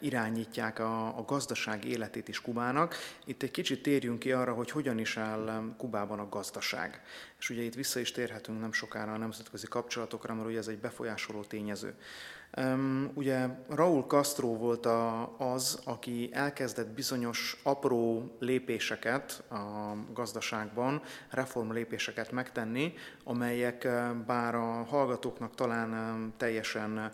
irányítják 0.00 0.78
a, 0.78 1.18
a 1.18 1.24
gazdaság 1.26 1.84
életét 1.84 2.28
is 2.28 2.40
Kubának. 2.40 2.94
Itt 3.24 3.42
egy 3.42 3.50
kicsit 3.50 3.82
térjünk 3.82 4.18
ki 4.18 4.32
arra, 4.32 4.54
hogy 4.54 4.70
hogyan 4.70 4.98
is 4.98 5.16
áll 5.16 5.74
Kubában 5.76 6.18
a 6.18 6.28
gazdaság. 6.28 7.02
És 7.38 7.50
ugye 7.50 7.62
itt 7.62 7.74
vissza 7.74 8.00
is 8.00 8.12
térhetünk 8.12 8.60
nem 8.60 8.72
sokára 8.72 9.12
a 9.12 9.18
nemzetközi 9.18 9.66
kapcsolatokra, 9.66 10.34
mert 10.34 10.48
ugye 10.48 10.58
ez 10.58 10.68
egy 10.68 10.78
befolyásoló 10.78 11.42
tényező. 11.42 11.94
Ugye 13.14 13.46
Raúl 13.68 14.02
Castro 14.02 14.56
volt 14.56 14.86
a, 14.86 15.34
az, 15.52 15.80
aki 15.84 16.30
elkezdett 16.32 16.88
bizonyos 16.88 17.60
apró 17.62 18.30
lépéseket 18.38 19.42
a 19.50 19.94
gazdaságban, 20.12 21.02
reform 21.30 21.72
lépéseket 21.72 22.32
megtenni, 22.32 22.94
amelyek 23.24 23.88
bár 24.26 24.54
a 24.54 24.84
hallgatóknak 24.84 25.54
talán 25.54 26.32
teljesen 26.36 27.10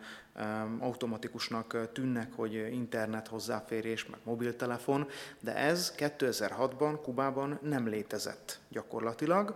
automatikusnak 0.78 1.92
tűnnek, 1.92 2.32
hogy 2.32 2.54
internet 2.54 3.28
hozzáférés, 3.28 4.06
meg 4.06 4.20
mobiltelefon, 4.22 5.08
de 5.40 5.56
ez 5.56 5.94
2006-ban 5.98 6.98
Kubában 7.02 7.58
nem 7.62 7.88
létezett 7.88 8.58
gyakorlatilag 8.68 9.54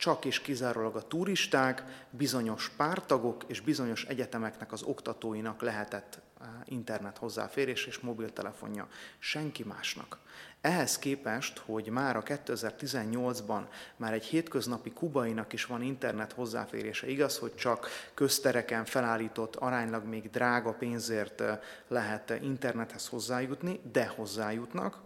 csak 0.00 0.24
és 0.24 0.40
kizárólag 0.40 0.96
a 0.96 1.06
turisták, 1.06 2.04
bizonyos 2.10 2.68
pártagok 2.76 3.44
és 3.46 3.60
bizonyos 3.60 4.04
egyetemeknek 4.04 4.72
az 4.72 4.82
oktatóinak 4.82 5.62
lehetett 5.62 6.20
eh, 6.40 6.46
internet 6.64 7.18
hozzáférés 7.18 7.86
és 7.86 7.98
mobiltelefonja, 7.98 8.88
senki 9.18 9.64
másnak. 9.64 10.18
Ehhez 10.60 10.98
képest, 10.98 11.58
hogy 11.58 11.86
már 11.86 12.16
a 12.16 12.22
2018-ban 12.22 13.62
már 13.96 14.12
egy 14.12 14.24
hétköznapi 14.24 14.90
kubainak 14.90 15.52
is 15.52 15.64
van 15.64 15.82
internet 15.82 16.32
hozzáférése, 16.32 17.08
igaz, 17.08 17.38
hogy 17.38 17.54
csak 17.54 17.88
köztereken 18.14 18.84
felállított, 18.84 19.56
aránylag 19.56 20.04
még 20.04 20.30
drága 20.30 20.72
pénzért 20.72 21.40
eh, 21.40 21.58
lehet 21.88 22.38
internethez 22.42 23.08
hozzájutni, 23.08 23.80
de 23.92 24.06
hozzájutnak, 24.06 24.98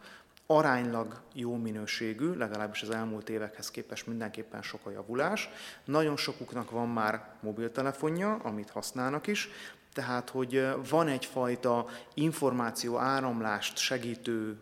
aránylag 0.46 1.20
jó 1.32 1.56
minőségű, 1.56 2.32
legalábbis 2.32 2.82
az 2.82 2.90
elmúlt 2.90 3.28
évekhez 3.28 3.70
képest 3.70 4.06
mindenképpen 4.06 4.62
sok 4.62 4.86
a 4.86 4.90
javulás. 4.90 5.48
Nagyon 5.84 6.16
sokuknak 6.16 6.70
van 6.70 6.88
már 6.88 7.34
mobiltelefonja, 7.40 8.34
amit 8.34 8.70
használnak 8.70 9.26
is, 9.26 9.48
tehát, 9.94 10.30
hogy 10.30 10.66
van 10.88 11.08
egyfajta 11.08 11.86
információ 12.14 12.98
áramlást 12.98 13.76
segítő 13.76 14.58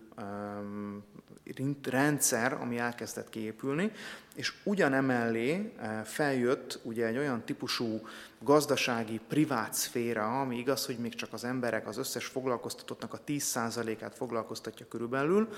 rendszer, 1.82 2.52
ami 2.52 2.78
elkezdett 2.78 3.28
kiépülni, 3.28 3.92
és 4.34 4.52
ugyanemellé 4.64 5.72
feljött 6.04 6.78
ugye 6.82 7.06
egy 7.06 7.18
olyan 7.18 7.44
típusú 7.44 8.00
gazdasági 8.38 9.20
privát 9.28 9.74
szféra, 9.74 10.40
ami 10.40 10.58
igaz, 10.58 10.86
hogy 10.86 10.98
még 10.98 11.14
csak 11.14 11.32
az 11.32 11.44
emberek, 11.44 11.86
az 11.86 11.96
összes 11.96 12.26
foglalkoztatottnak 12.26 13.12
a 13.14 13.20
10%-át 13.26 14.14
foglalkoztatja 14.14 14.86
körülbelül, 14.88 15.48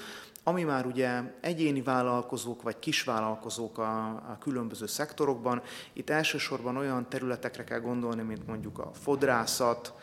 ami 0.43 0.63
már 0.63 0.87
ugye 0.87 1.21
egyéni 1.41 1.83
vállalkozók 1.83 2.63
vagy 2.63 2.79
kisvállalkozók 2.79 3.79
a, 3.79 4.07
a 4.07 4.39
különböző 4.41 4.87
szektorokban. 4.87 5.63
Itt 5.93 6.11
elsősorban 6.11 6.77
olyan 6.77 7.09
területekre 7.09 7.65
kell 7.65 7.81
gondolni, 7.81 8.23
mint 8.23 8.47
mondjuk 8.47 8.79
a 8.79 8.91
fodrászat, 9.03 9.95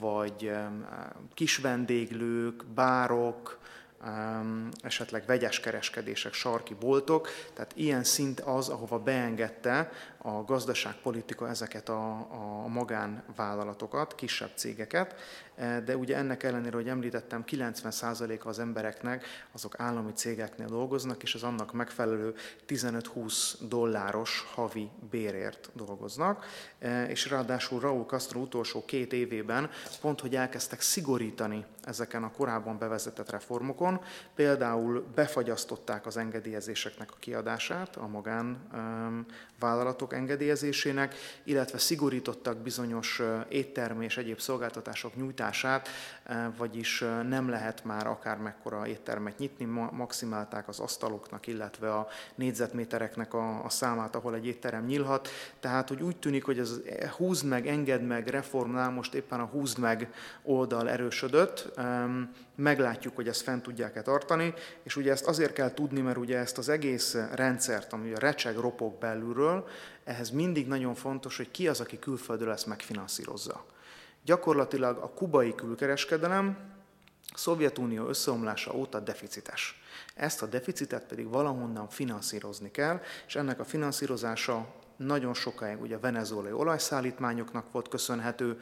vagy 0.00 0.52
kisvendéglők, 1.34 2.64
bárok, 2.66 3.58
esetleg 4.82 5.24
vegyes 5.26 5.60
kereskedések, 5.60 6.32
sarki 6.32 6.74
boltok, 6.74 7.28
tehát 7.54 7.72
ilyen 7.74 8.04
szint 8.04 8.40
az, 8.40 8.68
ahova 8.68 8.98
beengedte 8.98 9.90
a 10.18 10.30
gazdaságpolitika 10.44 11.48
ezeket 11.48 11.88
a, 11.88 12.10
a 12.30 12.66
magánvállalatokat, 12.66 14.14
kisebb 14.14 14.50
cégeket, 14.54 15.14
de 15.84 15.96
ugye 15.96 16.16
ennek 16.16 16.42
ellenére, 16.42 16.76
hogy 16.76 16.88
említettem, 16.88 17.44
90%-a 17.46 18.48
az 18.48 18.58
embereknek 18.58 19.24
azok 19.52 19.80
állami 19.80 20.12
cégeknél 20.12 20.66
dolgoznak, 20.66 21.22
és 21.22 21.34
az 21.34 21.42
annak 21.42 21.72
megfelelő 21.72 22.34
15-20 22.68 23.52
dolláros 23.68 24.46
havi 24.54 24.90
bérért 25.10 25.70
dolgoznak, 25.72 26.46
e, 26.78 27.08
és 27.08 27.30
ráadásul 27.30 27.80
Raúl 27.80 28.04
Castro 28.04 28.40
utolsó 28.40 28.84
két 28.84 29.12
évében 29.12 29.70
pont, 30.00 30.20
hogy 30.20 30.36
elkezdtek 30.36 30.80
szigorítani 30.80 31.64
ezeken 31.82 32.22
a 32.22 32.30
korábban 32.30 32.78
bevezetett 32.78 33.30
reformokon, 33.30 34.00
például 34.34 35.06
befagyasztották 35.14 36.06
az 36.06 36.16
engedélyezéseknek 36.16 37.10
a 37.10 37.16
kiadását 37.18 37.96
a 37.96 38.06
magánvállalatok 38.06 40.12
engedélyezésének, 40.12 41.14
illetve 41.44 41.78
szigorítottak 41.78 42.56
bizonyos 42.56 43.22
éttermi 43.48 44.04
és 44.04 44.16
egyéb 44.16 44.38
szolgáltatások 44.38 45.16
nyújtását, 45.16 45.46
vagyis 46.56 47.04
nem 47.28 47.48
lehet 47.48 47.84
már 47.84 48.06
akár 48.06 48.36
mekkora 48.36 48.86
éttermet 48.86 49.38
nyitni, 49.38 49.64
maximálták 49.90 50.68
az 50.68 50.80
asztaloknak, 50.80 51.46
illetve 51.46 51.94
a 51.94 52.08
négyzetmétereknek 52.34 53.34
a, 53.34 53.64
a 53.64 53.68
számát, 53.68 54.14
ahol 54.14 54.34
egy 54.34 54.46
étterem 54.46 54.84
nyílhat. 54.84 55.28
Tehát, 55.60 55.88
hogy 55.88 56.02
úgy 56.02 56.16
tűnik, 56.16 56.44
hogy 56.44 56.58
ez 56.58 56.80
húzd 57.16 57.46
meg, 57.46 57.66
engedd 57.66 58.02
meg 58.02 58.26
reformnál 58.26 58.90
most 58.90 59.14
éppen 59.14 59.40
a 59.40 59.44
húzd 59.44 59.78
meg 59.78 60.12
oldal 60.42 60.90
erősödött, 60.90 61.80
meglátjuk, 62.54 63.16
hogy 63.16 63.28
ezt 63.28 63.42
fent 63.42 63.62
tudják-e 63.62 64.02
tartani, 64.02 64.54
és 64.82 64.96
ugye 64.96 65.12
ezt 65.12 65.26
azért 65.26 65.52
kell 65.52 65.74
tudni, 65.74 66.00
mert 66.00 66.16
ugye 66.16 66.38
ezt 66.38 66.58
az 66.58 66.68
egész 66.68 67.16
rendszert, 67.34 67.92
ami 67.92 68.12
a 68.12 68.18
recseg 68.18 68.56
ropog 68.56 68.98
belülről, 68.98 69.68
ehhez 70.04 70.30
mindig 70.30 70.66
nagyon 70.66 70.94
fontos, 70.94 71.36
hogy 71.36 71.50
ki 71.50 71.68
az, 71.68 71.80
aki 71.80 71.98
külföldről 71.98 72.52
ezt 72.52 72.66
megfinanszírozza. 72.66 73.64
Gyakorlatilag 74.28 74.96
a 74.96 75.10
kubai 75.10 75.54
külkereskedelem 75.54 76.58
Szovjetunió 77.34 78.08
összeomlása 78.08 78.74
óta 78.74 79.00
deficites. 79.00 79.80
Ezt 80.14 80.42
a 80.42 80.46
deficitet 80.46 81.06
pedig 81.06 81.28
valahonnan 81.28 81.88
finanszírozni 81.88 82.70
kell, 82.70 83.00
és 83.26 83.36
ennek 83.36 83.60
a 83.60 83.64
finanszírozása 83.64 84.74
nagyon 84.96 85.34
sokáig 85.34 85.80
ugye 85.80 85.96
a 85.96 86.00
venezuelai 86.00 86.52
olajszállítmányoknak 86.52 87.72
volt 87.72 87.88
köszönhető, 87.88 88.58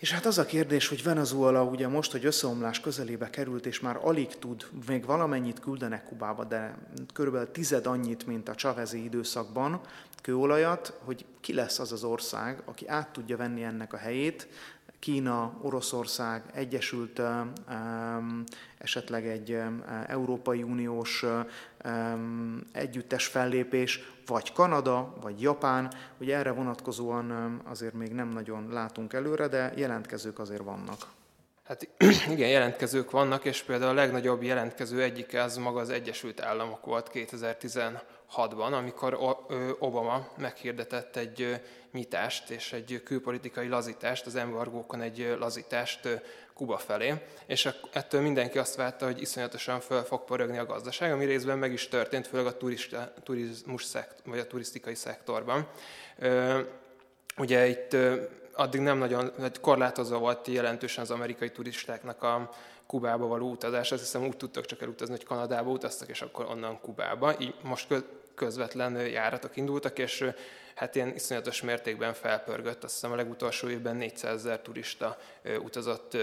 és 0.00 0.12
hát 0.12 0.26
az 0.26 0.38
a 0.38 0.46
kérdés, 0.46 0.88
hogy 0.88 1.02
Venezuela 1.02 1.64
ugye 1.64 1.88
most, 1.88 2.12
hogy 2.12 2.24
összeomlás 2.24 2.80
közelébe 2.80 3.30
került, 3.30 3.66
és 3.66 3.80
már 3.80 3.98
alig 4.02 4.38
tud, 4.38 4.66
még 4.86 5.04
valamennyit 5.04 5.60
küldenek 5.60 6.04
Kubába, 6.04 6.44
de 6.44 6.78
körülbelül 7.14 7.50
tized 7.50 7.86
annyit, 7.86 8.26
mint 8.26 8.48
a 8.48 8.54
Chavezi 8.54 9.04
időszakban 9.04 9.80
kőolajat, 10.22 10.98
hogy 11.04 11.24
ki 11.40 11.54
lesz 11.54 11.78
az 11.78 11.92
az 11.92 12.04
ország, 12.04 12.62
aki 12.64 12.88
át 12.88 13.12
tudja 13.12 13.36
venni 13.36 13.62
ennek 13.62 13.92
a 13.92 13.96
helyét, 13.96 14.48
Kína, 15.00 15.58
Oroszország, 15.62 16.42
Egyesült, 16.54 17.20
esetleg 18.78 19.26
egy 19.26 19.62
Európai 20.06 20.62
Uniós 20.62 21.24
együttes 22.72 23.26
fellépés, 23.26 24.00
vagy 24.26 24.52
Kanada, 24.52 25.14
vagy 25.20 25.40
Japán. 25.40 25.92
Ugye 26.18 26.36
erre 26.36 26.50
vonatkozóan 26.50 27.60
azért 27.64 27.94
még 27.94 28.12
nem 28.12 28.28
nagyon 28.28 28.68
látunk 28.72 29.12
előre, 29.12 29.48
de 29.48 29.72
jelentkezők 29.76 30.38
azért 30.38 30.62
vannak. 30.62 31.06
Hát 31.70 31.88
igen, 32.34 32.48
jelentkezők 32.48 33.10
vannak, 33.10 33.44
és 33.44 33.62
például 33.62 33.90
a 33.90 33.94
legnagyobb 33.94 34.42
jelentkező 34.42 35.02
egyik 35.02 35.34
az 35.34 35.56
maga 35.56 35.80
az 35.80 35.90
Egyesült 35.90 36.40
Államok 36.40 36.84
volt 36.84 37.10
2016-ban, 37.14 38.72
amikor 38.72 39.18
Obama 39.78 40.28
meghirdetett 40.36 41.16
egy 41.16 41.60
nyitást 41.92 42.50
és 42.50 42.72
egy 42.72 43.00
külpolitikai 43.04 43.68
lazítást, 43.68 44.26
az 44.26 44.36
embargókon 44.36 45.00
egy 45.00 45.36
lazítást 45.38 46.08
Kuba 46.54 46.78
felé, 46.78 47.14
és 47.46 47.68
ettől 47.92 48.20
mindenki 48.20 48.58
azt 48.58 48.76
várta, 48.76 49.04
hogy 49.04 49.20
iszonyatosan 49.20 49.80
föl 49.80 50.02
fog 50.02 50.24
porögni 50.24 50.58
a 50.58 50.66
gazdaság, 50.66 51.12
ami 51.12 51.24
részben 51.24 51.58
meg 51.58 51.72
is 51.72 51.88
történt, 51.88 52.26
főleg 52.26 52.46
a 52.46 52.56
turista, 52.56 53.12
turizmus 53.22 53.84
szekt, 53.84 54.22
vagy 54.24 54.38
a 54.38 54.46
turisztikai 54.46 54.94
szektorban. 54.94 55.68
Ugye 57.36 57.66
itt 57.66 57.96
addig 58.60 58.80
nem 58.80 58.98
nagyon, 58.98 59.32
korlátozva 59.60 60.18
volt 60.18 60.46
jelentősen 60.46 61.02
az 61.02 61.10
amerikai 61.10 61.50
turistáknak 61.50 62.22
a 62.22 62.50
Kubába 62.86 63.26
való 63.26 63.50
utazás. 63.50 63.92
Azt 63.92 64.02
hiszem 64.02 64.26
úgy 64.26 64.36
tudtak 64.36 64.66
csak 64.66 64.82
elutazni, 64.82 65.14
hogy 65.14 65.24
Kanadába 65.24 65.70
utaztak, 65.70 66.08
és 66.08 66.22
akkor 66.22 66.46
onnan 66.46 66.80
Kubába. 66.80 67.34
Így 67.38 67.54
most 67.62 67.94
közvetlen 68.34 68.96
járatok 68.96 69.56
indultak, 69.56 69.98
és 69.98 70.24
hát 70.74 70.94
ilyen 70.94 71.14
iszonyatos 71.14 71.62
mértékben 71.62 72.14
felpörgött. 72.14 72.84
Azt 72.84 72.94
hiszem 72.94 73.12
a 73.12 73.16
legutolsó 73.16 73.68
évben 73.68 73.96
400 73.96 74.34
ezer 74.34 74.60
turista 74.60 75.18
utazott 75.62 76.16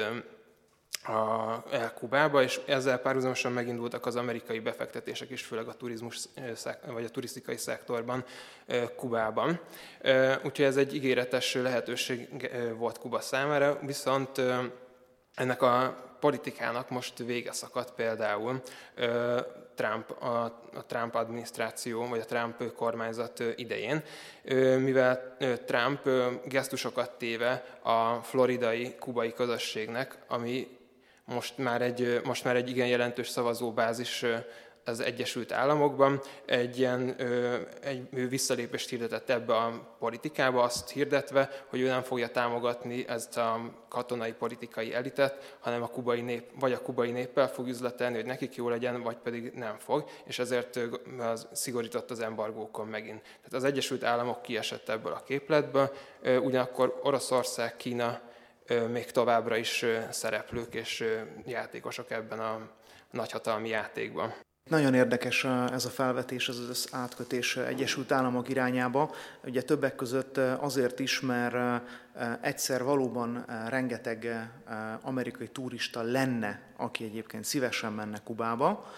a, 1.04 1.64
el 1.72 1.94
Kubába, 1.94 2.44
és 2.44 2.62
ezzel 2.66 2.98
párhuzamosan 2.98 3.52
megindultak 3.52 4.06
az 4.06 4.16
amerikai 4.16 4.60
befektetések 4.60 5.30
is, 5.30 5.42
főleg 5.42 5.68
a 5.68 5.74
turizmus 5.74 6.20
vagy 6.88 7.06
a 7.06 7.10
turisztikai 7.10 7.58
szektorban 7.58 8.26
Kubában. 8.96 9.60
Úgyhogy 10.44 10.66
ez 10.66 10.78
egy 10.78 10.96
ígéretes 10.96 11.54
lehetőség 11.54 12.50
volt 12.78 12.98
Kuba 12.98 13.20
számára, 13.20 13.80
viszont 13.82 14.42
ennek 15.36 15.62
a 15.62 16.06
politikának 16.20 16.90
most 16.90 17.18
vége 17.18 17.52
szakadt 17.52 17.92
például 17.92 18.62
Trump, 19.76 20.12
a, 20.22 20.44
a 20.74 20.86
Trump 20.88 21.16
adminisztráció, 21.16 22.08
vagy 22.08 22.20
a 22.20 22.26
Trump 22.26 22.74
kormányzat 22.74 23.44
idején, 23.56 24.04
mivel 24.80 25.38
Trump 25.66 26.10
gesztusokat 26.46 27.12
téve 27.12 27.64
a 27.82 28.14
floridai 28.14 28.96
kubai 29.00 29.34
közösségnek, 29.34 30.18
ami 30.28 30.78
most 31.28 31.58
már 31.58 31.82
egy, 31.82 32.22
most 32.24 32.44
már 32.44 32.56
egy 32.56 32.70
igen 32.70 32.88
jelentős 32.88 33.28
szavazóbázis 33.28 34.26
az 34.88 35.00
Egyesült 35.00 35.52
Államokban 35.52 36.22
egy 36.46 36.78
ilyen 36.78 37.16
egy 37.82 38.30
visszalépést 38.30 38.90
hirdetett 38.90 39.30
ebbe 39.30 39.56
a 39.56 39.96
politikába, 40.00 40.64
azt 40.64 40.90
hirdetve, 40.90 41.50
hogy 41.68 41.80
ő 41.80 41.88
nem 41.88 42.02
fogja 42.02 42.28
támogatni 42.28 43.08
ezt 43.08 43.38
a 43.38 43.74
katonai 43.90 44.32
politikai 44.32 44.94
elitet, 44.94 45.58
hanem 45.60 45.84
a 45.84 45.88
kubai 45.88 46.22
nép, 46.22 46.50
vagy 46.60 46.74
a 46.74 46.82
kubai 46.82 47.12
néppel 47.12 47.48
fog 47.50 47.68
üzletelni, 47.68 48.16
hogy 48.16 48.26
nekik 48.26 48.56
jó 48.56 48.70
legyen, 48.70 49.02
vagy 49.02 49.18
pedig 49.18 49.52
nem 49.54 49.78
fog, 49.78 50.10
és 50.26 50.40
ezért 50.40 50.80
az 51.20 51.48
szigorított 51.52 52.12
az 52.12 52.20
embargókon 52.20 52.88
megint. 52.88 53.22
Tehát 53.22 53.54
az 53.54 53.64
Egyesült 53.64 54.04
Államok 54.04 54.42
kiesett 54.42 54.90
ebből 54.90 55.12
a 55.14 55.24
képletből, 55.24 55.92
ugyanakkor 56.24 57.00
Oroszország, 57.04 57.76
Kína 57.76 58.22
még 58.92 59.12
továbbra 59.12 59.56
is 59.56 59.86
szereplők 60.10 60.74
és 60.74 61.04
játékosok 61.46 62.12
ebben 62.12 62.40
a 62.40 62.70
nagyhatalmi 63.12 63.70
játékban. 63.70 64.34
Nagyon 64.70 64.94
érdekes 64.94 65.44
ez 65.72 65.86
a 65.86 65.90
felvetés, 65.90 66.50
ez 66.50 66.58
az 66.58 66.88
átkötés 66.92 67.58
Egyesült 67.58 68.12
Államok 68.12 68.50
irányába. 68.50 69.14
Ugye 69.44 69.62
többek 69.62 69.96
között 69.96 70.38
azért 70.38 71.00
is, 71.00 71.20
mert 71.20 71.84
egyszer 72.42 72.84
valóban 72.84 73.46
rengeteg 73.68 74.50
amerikai 75.02 75.48
turista 75.48 76.02
lenne, 76.02 76.62
aki 76.78 77.04
egyébként 77.04 77.44
szívesen 77.46 77.94
menne 77.94 78.18
Kubába. 78.24 78.92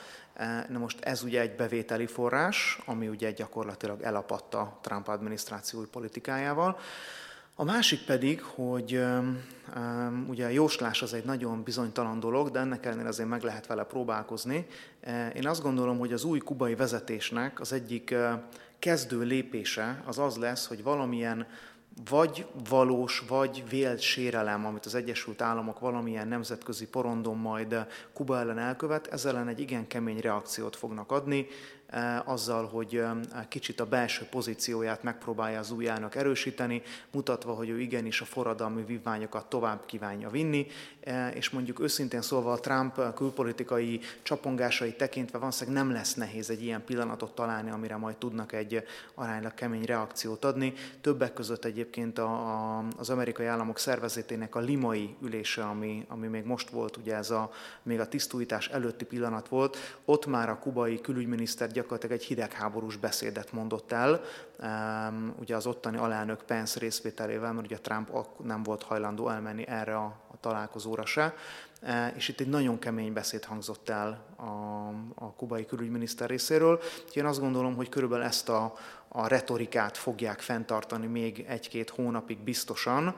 Na 0.69 0.77
most 0.77 1.03
ez 1.03 1.23
ugye 1.23 1.41
egy 1.41 1.55
bevételi 1.55 2.05
forrás, 2.05 2.79
ami 2.85 3.07
ugye 3.07 3.31
gyakorlatilag 3.31 4.01
elapadt 4.01 4.53
a 4.53 4.79
Trump 4.81 5.07
adminisztráció 5.07 5.81
politikájával. 5.81 6.79
A 7.59 7.63
másik 7.63 8.05
pedig, 8.05 8.41
hogy 8.41 9.03
ugye 10.27 10.45
a 10.45 10.49
jóslás 10.49 11.01
az 11.01 11.13
egy 11.13 11.25
nagyon 11.25 11.63
bizonytalan 11.63 12.19
dolog, 12.19 12.49
de 12.49 12.59
ennek 12.59 12.85
ellenére 12.85 13.07
azért 13.07 13.29
meg 13.29 13.43
lehet 13.43 13.67
vele 13.67 13.83
próbálkozni. 13.83 14.67
Én 15.35 15.47
azt 15.47 15.61
gondolom, 15.61 15.97
hogy 15.99 16.13
az 16.13 16.23
új 16.23 16.39
kubai 16.39 16.75
vezetésnek 16.75 17.59
az 17.59 17.73
egyik 17.73 18.15
kezdő 18.79 19.21
lépése 19.21 20.03
az 20.05 20.19
az 20.19 20.35
lesz, 20.35 20.67
hogy 20.67 20.83
valamilyen 20.83 21.47
vagy 22.09 22.45
valós, 22.69 23.23
vagy 23.27 23.63
vélt 23.69 23.99
sérelem, 23.99 24.65
amit 24.65 24.85
az 24.85 24.95
Egyesült 24.95 25.41
Államok 25.41 25.79
valamilyen 25.79 26.27
nemzetközi 26.27 26.87
porondon 26.87 27.37
majd 27.37 27.85
Kuba 28.13 28.39
ellen 28.39 28.59
elkövet, 28.59 29.07
ezzel 29.07 29.35
ellen 29.35 29.47
egy 29.47 29.59
igen 29.59 29.87
kemény 29.87 30.19
reakciót 30.19 30.75
fognak 30.75 31.11
adni, 31.11 31.47
azzal, 32.25 32.65
hogy 32.67 32.95
eh, 32.95 33.11
kicsit 33.47 33.79
a 33.79 33.85
belső 33.85 34.25
pozícióját 34.25 35.03
megpróbálja 35.03 35.59
az 35.59 35.71
újjának 35.71 36.15
erősíteni, 36.15 36.81
mutatva, 37.11 37.53
hogy 37.53 37.69
ő 37.69 37.79
igenis 37.79 38.21
a 38.21 38.25
forradalmi 38.25 38.83
vívmányokat 38.83 39.45
tovább 39.45 39.85
kívánja 39.85 40.29
vinni, 40.29 40.67
eh, 40.99 41.35
és 41.35 41.49
mondjuk 41.49 41.79
őszintén 41.79 42.21
szólva 42.21 42.51
a 42.51 42.59
Trump 42.59 43.13
külpolitikai 43.15 43.99
csapongásai 44.21 44.93
tekintve 44.93 45.37
valószínűleg 45.37 45.83
nem 45.83 45.93
lesz 45.93 46.13
nehéz 46.13 46.49
egy 46.49 46.63
ilyen 46.63 46.83
pillanatot 46.83 47.35
találni, 47.35 47.69
amire 47.69 47.97
majd 47.97 48.17
tudnak 48.17 48.53
egy 48.53 48.83
aránylag 49.13 49.53
kemény 49.53 49.83
reakciót 49.83 50.45
adni. 50.45 50.73
Többek 51.01 51.33
között 51.33 51.65
egyébként 51.65 52.17
a, 52.17 52.31
a, 52.77 52.83
az 52.97 53.09
amerikai 53.09 53.45
államok 53.45 53.77
szervezetének 53.77 54.55
a 54.55 54.59
limai 54.59 55.15
ülése, 55.21 55.63
ami, 55.63 56.05
ami 56.07 56.27
még 56.27 56.43
most 56.43 56.69
volt, 56.69 56.97
ugye 56.97 57.15
ez 57.15 57.29
a, 57.29 57.51
még 57.83 57.99
a 57.99 58.07
tisztújítás 58.07 58.67
előtti 58.67 59.05
pillanat 59.05 59.47
volt, 59.47 59.77
ott 60.05 60.25
már 60.25 60.49
a 60.49 60.59
kubai 60.59 61.01
külügyminiszter 61.01 61.71
gyakorlatilag 61.79 62.17
egy 62.17 62.25
hidegháborús 62.25 62.95
beszédet 62.95 63.51
mondott 63.51 63.91
el, 63.91 64.21
ugye 65.39 65.55
az 65.55 65.65
ottani 65.65 65.97
alelnök 65.97 66.43
Pence 66.43 66.79
részvételével, 66.79 67.53
mert 67.53 67.65
ugye 67.65 67.77
Trump 67.79 68.09
nem 68.43 68.63
volt 68.63 68.83
hajlandó 68.83 69.29
elmenni 69.29 69.67
erre 69.67 69.95
a, 69.95 70.05
a 70.31 70.39
találkozóra 70.39 71.05
se, 71.05 71.35
e, 71.81 72.13
és 72.15 72.27
itt 72.27 72.39
egy 72.39 72.47
nagyon 72.47 72.79
kemény 72.79 73.13
beszéd 73.13 73.45
hangzott 73.45 73.89
el 73.89 74.25
a, 74.35 74.43
a 75.25 75.33
kubai 75.33 75.65
külügyminiszter 75.65 76.29
részéről. 76.29 76.81
Én 77.13 77.25
azt 77.25 77.39
gondolom, 77.39 77.75
hogy 77.75 77.89
körülbelül 77.89 78.25
ezt 78.25 78.49
a, 78.49 78.73
a 79.07 79.27
retorikát 79.27 79.97
fogják 79.97 80.39
fenntartani 80.39 81.07
még 81.07 81.45
egy-két 81.47 81.89
hónapig 81.89 82.37
biztosan, 82.37 83.15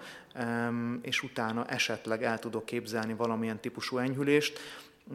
és 1.01 1.23
utána 1.23 1.65
esetleg 1.65 2.23
el 2.23 2.39
tudok 2.39 2.65
képzelni 2.65 3.13
valamilyen 3.13 3.59
típusú 3.59 3.97
enyhülést 3.97 4.59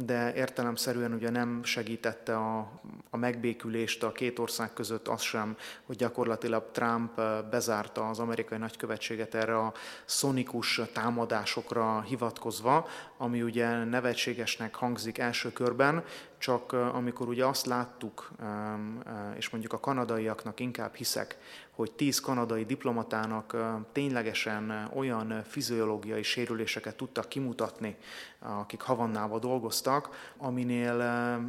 de 0.05 0.35
értelemszerűen 0.35 1.13
ugye 1.13 1.31
nem 1.31 1.65
segítette 1.65 2.37
a, 2.37 2.71
a 3.11 3.17
megbékülést 3.17 4.03
a 4.03 4.13
két 4.13 4.39
ország 4.39 4.73
között 4.73 5.09
az 5.09 5.21
sem, 5.21 5.57
hogy 5.87 5.97
gyakorlatilag 5.97 6.71
Trump 6.73 7.21
bezárta 7.51 8.09
az 8.09 8.19
amerikai 8.19 8.59
nagykövetséget 8.59 9.35
erre 9.35 9.59
a 9.59 9.73
szonikus 10.05 10.81
támadásokra 10.93 12.01
hivatkozva, 12.01 12.87
ami 13.17 13.43
ugye 13.43 13.85
nevetségesnek 13.85 14.75
hangzik 14.75 15.19
első 15.19 15.53
körben, 15.53 16.05
csak 16.39 16.73
amikor 16.73 17.29
ugye 17.29 17.47
azt 17.47 17.67
láttuk, 17.67 18.31
és 19.37 19.51
mondjuk 19.51 19.73
a 19.73 19.81
kanadaiaknak 19.81 20.61
inkább 20.61 20.95
hiszek, 20.95 21.39
hogy 21.71 21.93
tíz 21.93 22.21
kanadai 22.21 22.65
diplomatának 22.65 23.57
ténylegesen 23.93 24.91
olyan 24.95 25.43
fiziológiai 25.47 26.23
sérüléseket 26.23 26.97
tudtak 26.97 27.29
kimutatni, 27.29 27.97
akik 28.39 28.81
Havannában 28.81 29.41
dolgoztak, 29.41 30.33
aminél 30.37 31.01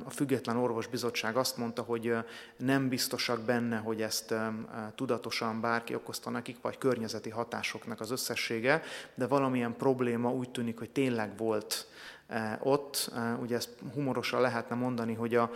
a 0.05 0.09
Független 0.09 0.57
Orvosbizottság 0.57 1.37
azt 1.37 1.57
mondta, 1.57 1.81
hogy 1.81 2.15
nem 2.57 2.87
biztosak 2.87 3.39
benne, 3.41 3.77
hogy 3.77 4.01
ezt 4.01 4.33
tudatosan 4.95 5.61
bárki 5.61 5.95
okozta 5.95 6.29
nekik, 6.29 6.57
vagy 6.61 6.77
környezeti 6.77 7.29
hatásoknak 7.29 7.99
az 7.99 8.11
összessége, 8.11 8.81
de 9.15 9.27
valamilyen 9.27 9.75
probléma 9.75 10.31
úgy 10.31 10.49
tűnik, 10.49 10.77
hogy 10.77 10.89
tényleg 10.89 11.37
volt 11.37 11.56
Eh, 12.27 12.57
ott. 12.59 13.11
Eh, 13.15 13.41
ugye 13.41 13.55
ezt 13.55 13.69
humorosan 13.93 14.41
lehetne 14.41 14.75
mondani, 14.75 15.13
hogy 15.13 15.35
a 15.35 15.49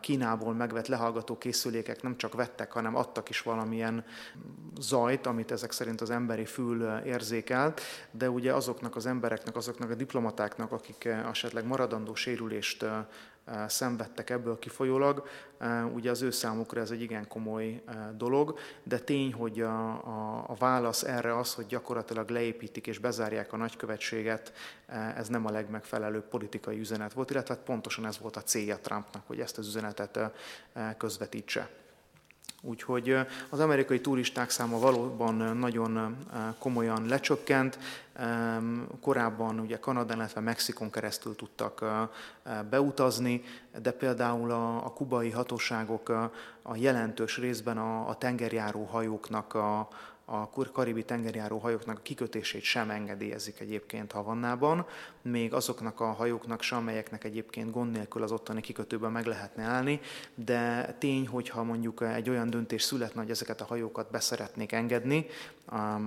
Kínából 0.00 0.54
megvett 0.54 0.86
lehallgató 0.86 1.38
készülékek 1.38 2.02
nem 2.02 2.16
csak 2.16 2.34
vettek, 2.34 2.72
hanem 2.72 2.96
adtak 2.96 3.28
is 3.28 3.42
valamilyen 3.42 4.04
zajt, 4.80 5.26
amit 5.26 5.50
ezek 5.50 5.72
szerint 5.72 6.00
az 6.00 6.10
emberi 6.10 6.44
fül 6.44 6.86
eh, 6.86 7.06
érzékelt, 7.06 7.80
de 8.10 8.30
ugye 8.30 8.54
azoknak 8.54 8.96
az 8.96 9.06
embereknek, 9.06 9.56
azoknak 9.56 9.90
a 9.90 9.94
diplomatáknak, 9.94 10.72
akik 10.72 11.04
esetleg 11.04 11.66
maradandó 11.66 12.14
sérülést 12.14 12.84
szenvedtek 13.68 14.30
ebből 14.30 14.58
kifolyólag, 14.58 15.28
ugye 15.92 16.10
az 16.10 16.22
ő 16.22 16.30
számukra 16.30 16.80
ez 16.80 16.90
egy 16.90 17.02
igen 17.02 17.28
komoly 17.28 17.82
dolog, 18.16 18.58
de 18.82 18.98
tény, 18.98 19.32
hogy 19.32 19.60
a, 19.60 19.88
a, 19.90 20.44
a 20.46 20.54
válasz 20.54 21.02
erre 21.02 21.38
az, 21.38 21.54
hogy 21.54 21.66
gyakorlatilag 21.66 22.28
leépítik 22.28 22.86
és 22.86 22.98
bezárják 22.98 23.52
a 23.52 23.56
nagykövetséget, 23.56 24.52
ez 25.16 25.28
nem 25.28 25.46
a 25.46 25.50
legmegfelelőbb 25.50 26.28
politikai 26.28 26.78
üzenet 26.78 27.12
volt, 27.12 27.30
illetve 27.30 27.54
hát 27.54 27.64
pontosan 27.64 28.06
ez 28.06 28.18
volt 28.18 28.36
a 28.36 28.42
célja 28.42 28.78
Trumpnak, 28.78 29.22
hogy 29.26 29.40
ezt 29.40 29.58
az 29.58 29.66
üzenetet 29.66 30.18
közvetítse. 30.96 31.68
Úgyhogy 32.62 33.16
az 33.48 33.60
amerikai 33.60 34.00
turisták 34.00 34.50
száma 34.50 34.78
valóban 34.78 35.34
nagyon 35.34 36.16
komolyan 36.58 37.06
lecsökkent. 37.06 37.78
Korábban 39.00 39.60
ugye 39.60 39.78
Kanadán, 39.78 40.16
illetve 40.16 40.40
Mexikon 40.40 40.90
keresztül 40.90 41.36
tudtak 41.36 41.84
beutazni, 42.70 43.42
de 43.82 43.92
például 43.92 44.50
a, 44.50 44.92
kubai 44.94 45.30
hatóságok 45.30 46.08
a 46.62 46.76
jelentős 46.76 47.38
részben 47.38 47.78
a 47.78 48.14
tengerjáró 48.14 48.84
hajóknak 48.84 49.54
a, 49.54 49.88
a 50.30 50.50
karibi 50.72 51.04
tengerjáró 51.04 51.58
hajóknak 51.58 51.98
a 51.98 52.02
kikötését 52.02 52.62
sem 52.62 52.90
engedélyezik 52.90 53.60
egyébként 53.60 54.12
Havannában, 54.12 54.86
még 55.22 55.54
azoknak 55.54 56.00
a 56.00 56.12
hajóknak 56.12 56.62
sem, 56.62 56.78
amelyeknek 56.78 57.24
egyébként 57.24 57.70
gond 57.70 57.92
nélkül 57.92 58.22
az 58.22 58.32
ottani 58.32 58.60
kikötőben 58.60 59.12
meg 59.12 59.26
lehetne 59.26 59.62
állni, 59.62 60.00
de 60.34 60.92
tény, 60.98 61.26
hogyha 61.26 61.62
mondjuk 61.62 62.02
egy 62.02 62.30
olyan 62.30 62.50
döntés 62.50 62.82
születne, 62.82 63.20
hogy 63.20 63.30
ezeket 63.30 63.60
a 63.60 63.64
hajókat 63.64 64.10
beszeretnék 64.10 64.72
engedni, 64.72 65.26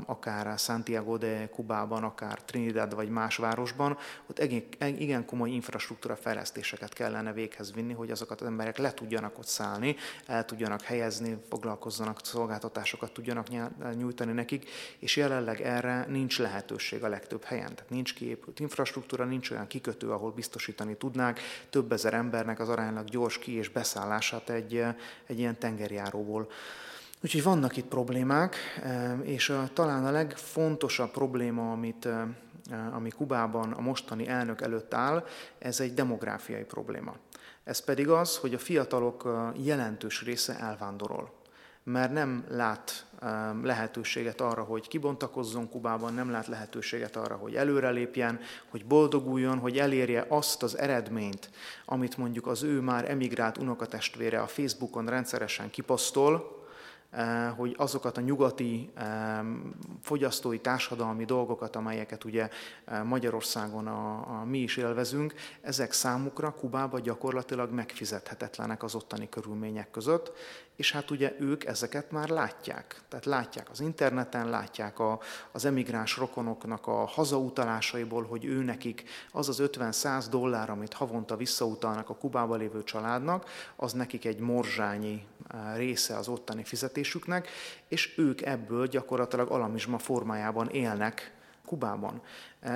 akár 0.05 0.59
Santiago 0.59 1.17
de 1.17 1.49
Kubában, 1.49 2.03
akár 2.03 2.41
Trinidad 2.41 2.95
vagy 2.95 3.09
más 3.09 3.37
városban, 3.37 3.97
ott 4.27 4.43
igen 4.79 5.25
komoly 5.25 5.49
infrastruktúra 5.49 6.15
fejlesztéseket 6.15 6.93
kellene 6.93 7.33
véghez 7.33 7.73
vinni, 7.73 7.93
hogy 7.93 8.11
azokat 8.11 8.41
az 8.41 8.47
emberek 8.47 8.77
le 8.77 8.93
tudjanak 8.93 9.37
ott 9.37 9.47
szállni, 9.47 9.95
el 10.25 10.45
tudjanak 10.45 10.81
helyezni, 10.81 11.37
foglalkozzanak, 11.49 12.19
szolgáltatásokat 12.23 13.11
tudjanak 13.11 13.47
nyújtani 13.95 14.31
nekik, 14.31 14.69
és 14.99 15.15
jelenleg 15.15 15.61
erre 15.61 16.05
nincs 16.09 16.39
lehetőség 16.39 17.03
a 17.03 17.07
legtöbb 17.07 17.43
helyen. 17.43 17.75
Tehát 17.75 17.89
nincs 17.89 18.13
kiépült 18.13 18.59
infrastruktúra, 18.59 19.25
nincs 19.25 19.51
olyan 19.51 19.67
kikötő, 19.67 20.11
ahol 20.11 20.31
biztosítani 20.31 20.95
tudnák 20.95 21.39
több 21.69 21.91
ezer 21.91 22.13
embernek 22.13 22.59
az 22.59 22.69
aránylag 22.69 23.05
gyors 23.05 23.37
ki- 23.37 23.51
és 23.51 23.69
beszállását 23.69 24.49
egy, 24.49 24.83
egy 25.25 25.39
ilyen 25.39 25.59
tengerjáróból. 25.59 26.49
Úgyhogy 27.23 27.43
vannak 27.43 27.77
itt 27.77 27.85
problémák, 27.85 28.55
eh, 28.83 29.19
és 29.23 29.53
talán 29.73 30.05
a 30.05 30.11
legfontosabb 30.11 31.11
probléma, 31.11 31.71
amit, 31.71 32.05
eh, 32.05 32.95
ami 32.95 33.09
Kubában 33.09 33.71
a 33.71 33.81
mostani 33.81 34.27
elnök 34.27 34.61
előtt 34.61 34.93
áll, 34.93 35.25
ez 35.59 35.79
egy 35.79 35.93
demográfiai 35.93 36.63
probléma. 36.63 37.15
Ez 37.63 37.79
pedig 37.79 38.09
az, 38.09 38.37
hogy 38.37 38.53
a 38.53 38.59
fiatalok 38.59 39.23
eh, 39.25 39.65
jelentős 39.65 40.23
része 40.23 40.59
elvándorol 40.59 41.39
mert 41.83 42.13
nem 42.13 42.45
lát 42.49 43.05
lehetőséget 43.63 44.41
arra, 44.41 44.63
hogy 44.63 44.87
kibontakozzon 44.87 45.69
Kubában, 45.69 46.13
nem 46.13 46.31
lát 46.31 46.47
lehetőséget 46.47 47.15
arra, 47.15 47.35
hogy 47.35 47.55
előrelépjen, 47.55 48.39
hogy 48.69 48.85
boldoguljon, 48.85 49.57
hogy 49.57 49.77
elérje 49.77 50.25
azt 50.29 50.63
az 50.63 50.77
eredményt, 50.77 51.49
amit 51.85 52.17
mondjuk 52.17 52.47
az 52.47 52.63
ő 52.63 52.79
már 52.79 53.09
emigrált 53.09 53.57
unokatestvére 53.57 54.41
a 54.41 54.47
Facebookon 54.47 55.05
rendszeresen 55.05 55.69
kiposztol, 55.69 56.60
Eh, 56.60 56.60
hogy 57.57 57.75
azokat 57.77 58.17
a 58.17 58.21
nyugati 58.21 58.91
fogyasztói 60.01 60.59
társadalmi 60.59 61.25
dolgokat, 61.25 61.75
amelyeket 61.75 62.23
ugye 62.23 62.49
eh, 62.85 63.03
Magyarországon 63.03 63.87
a, 63.87 64.39
a 64.39 64.45
mi 64.45 64.57
is 64.57 64.77
élvezünk, 64.77 65.33
ezek 65.61 65.91
számukra 65.91 66.51
Kubában 66.51 67.01
gyakorlatilag 67.01 67.71
megfizethetetlenek 67.71 68.83
az 68.83 68.95
ottani 68.95 69.29
körülmények 69.29 69.91
között, 69.91 70.31
és 70.81 70.91
hát 70.91 71.11
ugye 71.11 71.35
ők 71.39 71.65
ezeket 71.65 72.11
már 72.11 72.29
látják. 72.29 73.01
Tehát 73.09 73.25
látják 73.25 73.69
az 73.69 73.79
interneten, 73.79 74.49
látják 74.49 74.99
a, 74.99 75.19
az 75.51 75.65
emigráns 75.65 76.17
rokonoknak 76.17 76.87
a 76.87 77.05
hazautalásaiból, 77.05 78.23
hogy 78.23 78.45
ő 78.45 78.63
nekik 78.63 79.03
az 79.31 79.49
az 79.49 79.61
50-100 79.63 80.25
dollár, 80.29 80.69
amit 80.69 80.93
havonta 80.93 81.35
visszautalnak 81.35 82.09
a 82.09 82.15
Kubába 82.15 82.55
lévő 82.55 82.83
családnak, 82.83 83.49
az 83.75 83.93
nekik 83.93 84.25
egy 84.25 84.39
morzsányi 84.39 85.25
eh, 85.47 85.75
része 85.75 86.17
az 86.17 86.27
ottani 86.27 86.63
fizetésüknek, 86.63 87.47
és 87.87 88.17
ők 88.17 88.41
ebből 88.41 88.87
gyakorlatilag 88.87 89.51
alamizsma 89.51 89.97
formájában 89.97 90.69
élnek 90.69 91.31
Kubában. 91.65 92.21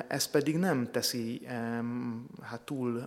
Ez 0.08 0.26
pedig 0.26 0.58
nem 0.58 0.92
teszi 0.92 1.48
hát 2.42 2.62
túl 2.62 3.06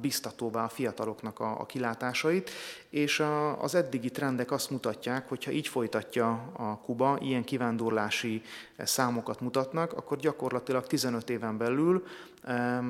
biztatóvá 0.00 0.64
a 0.64 0.68
fiataloknak 0.68 1.40
a, 1.40 1.66
kilátásait, 1.66 2.50
és 2.90 3.22
az 3.58 3.74
eddigi 3.74 4.10
trendek 4.10 4.50
azt 4.50 4.70
mutatják, 4.70 5.28
hogy 5.28 5.44
ha 5.44 5.50
így 5.50 5.68
folytatja 5.68 6.52
a 6.56 6.78
Kuba, 6.78 7.18
ilyen 7.20 7.44
kivándorlási 7.44 8.42
számokat 8.78 9.40
mutatnak, 9.40 9.92
akkor 9.92 10.18
gyakorlatilag 10.18 10.86
15 10.86 11.30
éven 11.30 11.58
belül 11.58 12.04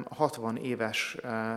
a 0.05 0.15
60 0.15 0.57
éves, 0.57 1.17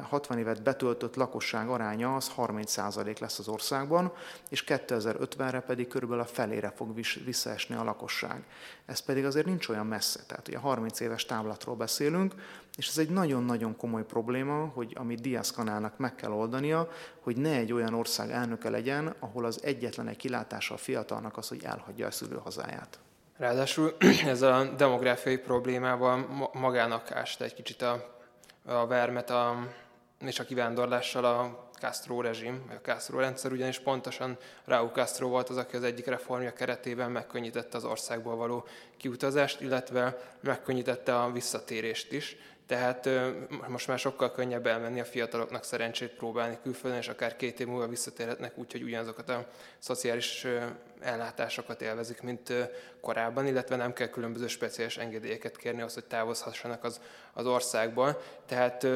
60 0.10 0.38
évet 0.38 0.64
betöltött 0.64 1.16
lakosság 1.16 1.70
aránya 1.70 2.16
az 2.16 2.32
30% 2.38 3.20
lesz 3.20 3.40
az 3.40 3.48
országban, 3.48 4.12
és 4.50 4.64
2050-re 4.68 5.60
pedig 5.60 5.88
körülbelül 5.88 6.24
a 6.24 6.28
felére 6.28 6.74
fog 6.76 7.00
visszaesni 7.26 7.76
a 7.76 7.84
lakosság. 7.84 8.44
Ez 8.86 9.00
pedig 9.00 9.26
azért 9.26 9.46
nincs 9.46 9.68
olyan 9.68 9.86
messze, 9.86 10.20
tehát 10.28 10.48
ugye 10.48 10.58
30 10.58 11.00
éves 11.00 11.26
távlatról 11.26 11.73
beszélünk, 11.76 12.34
és 12.78 12.88
ez 12.88 12.98
egy 12.98 13.10
nagyon-nagyon 13.10 13.76
komoly 13.76 14.06
probléma, 14.06 14.66
hogy 14.66 14.94
amit 14.96 15.22
Diaz 15.22 15.52
kanálnak 15.52 15.98
meg 15.98 16.16
kell 16.16 16.32
oldania, 16.32 16.90
hogy 17.20 17.38
ne 17.38 17.56
egy 17.56 17.74
olyan 17.74 17.94
ország 17.94 18.32
elnöke 18.32 18.70
legyen, 18.70 19.16
ahol 19.20 19.46
az 19.46 19.64
egyetlen 19.64 20.08
egy 20.08 20.18
kilátása 20.18 20.74
a 20.74 20.78
fiatalnak 20.78 21.38
az, 21.38 21.48
hogy 21.48 21.64
elhagyja 21.64 22.08
a 22.08 22.12
szülőhazáját. 22.12 23.00
Ráadásul 23.38 23.96
ez 24.26 24.42
a 24.42 24.74
demográfiai 24.78 25.38
problémával 25.38 26.50
magának 26.54 27.12
ásta 27.12 27.44
egy 27.44 27.54
kicsit 27.54 27.82
a, 27.82 28.18
a 28.66 28.88
vermet 28.88 29.30
a, 29.30 29.68
és 30.20 30.40
a 30.40 30.44
kivándorlással 30.44 31.26
a 31.26 31.70
Castro 31.84 32.22
rezsim, 32.22 32.64
vagy 32.68 32.76
a 32.76 32.82
Castro 32.82 33.20
rendszer, 33.20 33.52
ugyanis 33.52 33.80
pontosan 33.80 34.38
Raúl 34.66 34.90
Castro 34.90 35.28
volt 35.28 35.50
az, 35.50 35.58
aki 35.58 35.76
az 35.76 35.84
egyik 35.84 36.06
reformja 36.06 36.54
keretében 36.54 37.12
megkönnyítette 37.12 37.78
az 37.78 37.86
országból 37.86 38.36
való 38.36 38.66
kiutazást, 38.98 39.62
illetve 39.62 40.34
megkönnyítette 40.40 41.22
a 41.22 41.32
visszatérést 41.32 42.12
is. 42.12 42.38
Tehát 42.74 43.10
most 43.68 43.88
már 43.88 44.00
sokkal 44.00 44.32
könnyebb 44.32 44.68
elmenni 44.68 45.00
a 45.00 45.06
fiataloknak 45.06 45.64
szerencsét 45.64 46.10
próbálni 46.10 46.58
külföldön, 46.64 47.00
és 47.00 47.08
akár 47.08 47.36
két 47.36 47.60
év 47.60 47.68
múlva 47.68 47.88
visszatérhetnek 47.88 48.58
úgy, 48.58 48.72
hogy 48.72 48.84
ugyanazokat 48.84 49.30
a 49.30 49.48
szociális 49.80 50.48
ellátásokat 51.00 51.82
élvezik, 51.82 52.22
mint 52.22 52.54
korábban, 53.02 53.48
illetve 53.48 53.76
nem 53.76 53.94
kell 53.94 54.08
különböző 54.08 54.48
speciális 54.48 54.98
engedélyeket 54.98 55.58
kérni 55.58 55.80
ahhoz, 55.80 55.94
hogy 55.94 56.06
távozhassanak 56.06 56.84
az, 56.84 57.02
az 57.34 57.46
országból. 57.46 58.22
Tehát 58.46 58.88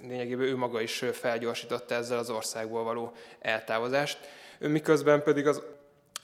lényegében 0.00 0.46
ő 0.46 0.56
maga 0.56 0.80
is 0.80 1.04
felgyorsította 1.12 1.94
ezzel 1.94 2.18
az 2.18 2.30
országból 2.30 2.84
való 2.84 3.12
eltávozást. 3.40 4.18
Miközben 4.58 5.22
pedig 5.22 5.46
az 5.46 5.62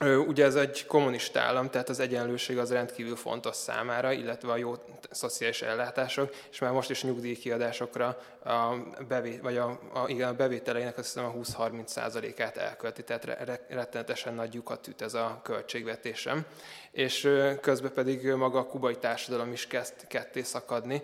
Ugye 0.00 0.44
ez 0.44 0.54
egy 0.54 0.87
kommunista 0.87 1.40
állam, 1.40 1.70
tehát 1.70 1.88
az 1.88 2.00
egyenlőség 2.00 2.58
az 2.58 2.72
rendkívül 2.72 3.16
fontos 3.16 3.56
számára, 3.56 4.12
illetve 4.12 4.52
a 4.52 4.56
jó 4.56 4.74
szociális 5.11 5.62
ellátások, 5.62 6.34
és 6.50 6.58
már 6.58 6.72
most 6.72 6.90
is 6.90 7.02
nyugdíjkiadásokra 7.02 8.18
a, 8.44 8.74
bevét, 9.08 9.40
vagy 9.40 9.56
a, 9.56 9.80
a, 9.92 10.08
igen, 10.08 10.28
a 10.28 10.32
bevételeinek 10.32 10.98
azt 10.98 11.12
hiszem 11.12 11.24
a 11.24 11.32
20-30 11.32 11.87
százalékát 11.87 12.56
elkölti, 12.56 13.04
tehát 13.04 13.24
rettenetesen 13.68 14.34
nagy 14.34 14.54
lyukat 14.54 14.87
üt 14.87 15.02
ez 15.02 15.14
a 15.14 15.40
költségvetésem. 15.42 16.44
És 16.90 17.30
közben 17.61 17.92
pedig 17.92 18.26
maga 18.26 18.58
a 18.58 18.66
kubai 18.66 18.96
társadalom 18.96 19.52
is 19.52 19.66
kezd 19.66 20.06
ketté 20.06 20.42
szakadni. 20.42 21.02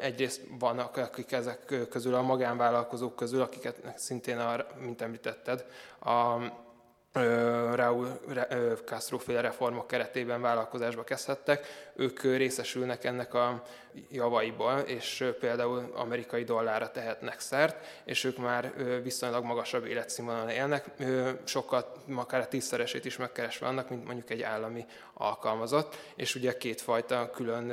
Egyrészt 0.00 0.40
vannak, 0.58 0.96
akik 0.96 1.32
ezek 1.32 1.86
közül 1.90 2.14
a 2.14 2.22
magánvállalkozók 2.22 3.16
közül, 3.16 3.40
akiket 3.40 3.76
szintén, 3.94 4.38
a, 4.38 4.66
mint 4.78 5.02
említetted, 5.02 5.64
a 6.00 6.36
Raúl 7.74 8.20
Castro 8.84 9.18
féle 9.18 9.40
reformok 9.40 9.86
keretében 9.86 10.40
vállalkozásba 10.40 11.04
kezdhettek, 11.04 11.66
ők 11.94 12.22
részesülnek 12.22 13.04
ennek 13.04 13.34
a 13.34 13.62
javaiból, 14.10 14.78
és 14.78 15.24
például 15.40 15.92
amerikai 15.94 16.44
dollárra 16.44 16.90
tehetnek 16.90 17.40
szert, 17.40 17.86
és 18.04 18.24
ők 18.24 18.36
már 18.36 18.72
viszonylag 19.02 19.44
magasabb 19.44 19.86
életszínvonalon 19.86 20.48
élnek, 20.48 20.90
sokkal, 21.44 21.92
akár 22.14 22.40
a 22.40 22.48
tízszeresét 22.48 23.04
is 23.04 23.16
megkeresve 23.16 23.66
annak, 23.66 23.90
mint 23.90 24.04
mondjuk 24.04 24.30
egy 24.30 24.42
állami 24.42 24.84
alkalmazott, 25.14 25.96
és 26.16 26.34
ugye 26.34 26.56
kétfajta 26.56 27.30
külön 27.30 27.72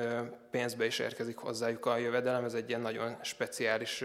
pénzbe 0.52 0.86
is 0.86 1.00
érkezik 1.00 1.38
hozzájuk 1.38 1.86
a 1.86 1.98
jövedelem, 1.98 2.44
ez 2.44 2.54
egy 2.54 2.70
ilyen 2.70 2.82
nagyon 2.82 3.18
speciális 3.22 4.04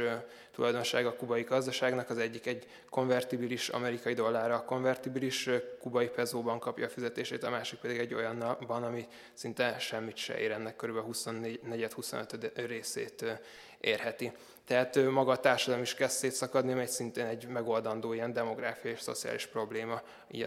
tulajdonság 0.54 1.06
a 1.06 1.16
kubai 1.16 1.42
gazdaságnak, 1.42 2.10
az 2.10 2.18
egyik 2.18 2.46
egy 2.46 2.66
konvertibilis 2.90 3.68
amerikai 3.68 4.14
dollárra 4.14 4.64
konvertibilis 4.64 5.48
kubai 5.80 6.08
pezóban 6.08 6.58
kapja 6.58 6.86
a 6.86 6.88
fizetését, 6.88 7.44
a 7.44 7.50
másik 7.50 7.78
pedig 7.78 7.98
egy 7.98 8.14
olyanban, 8.14 8.82
ami 8.82 9.06
szinte 9.32 9.78
semmit 9.78 10.16
se 10.16 10.38
ér, 10.38 10.50
ennek 10.50 10.76
kb. 10.76 10.98
24-25 12.12 12.50
részét 12.66 13.24
érheti. 13.80 14.32
Tehát 14.64 15.10
maga 15.10 15.32
a 15.32 15.40
társadalom 15.40 15.82
is 15.82 15.94
kezd 15.94 16.16
szétszakadni, 16.16 16.72
mert 16.72 16.90
szintén 16.90 17.26
egy 17.26 17.46
megoldandó 17.46 18.12
ilyen 18.12 18.32
demográfiai 18.32 18.92
és 18.92 19.00
szociális 19.00 19.46
probléma 19.46 20.02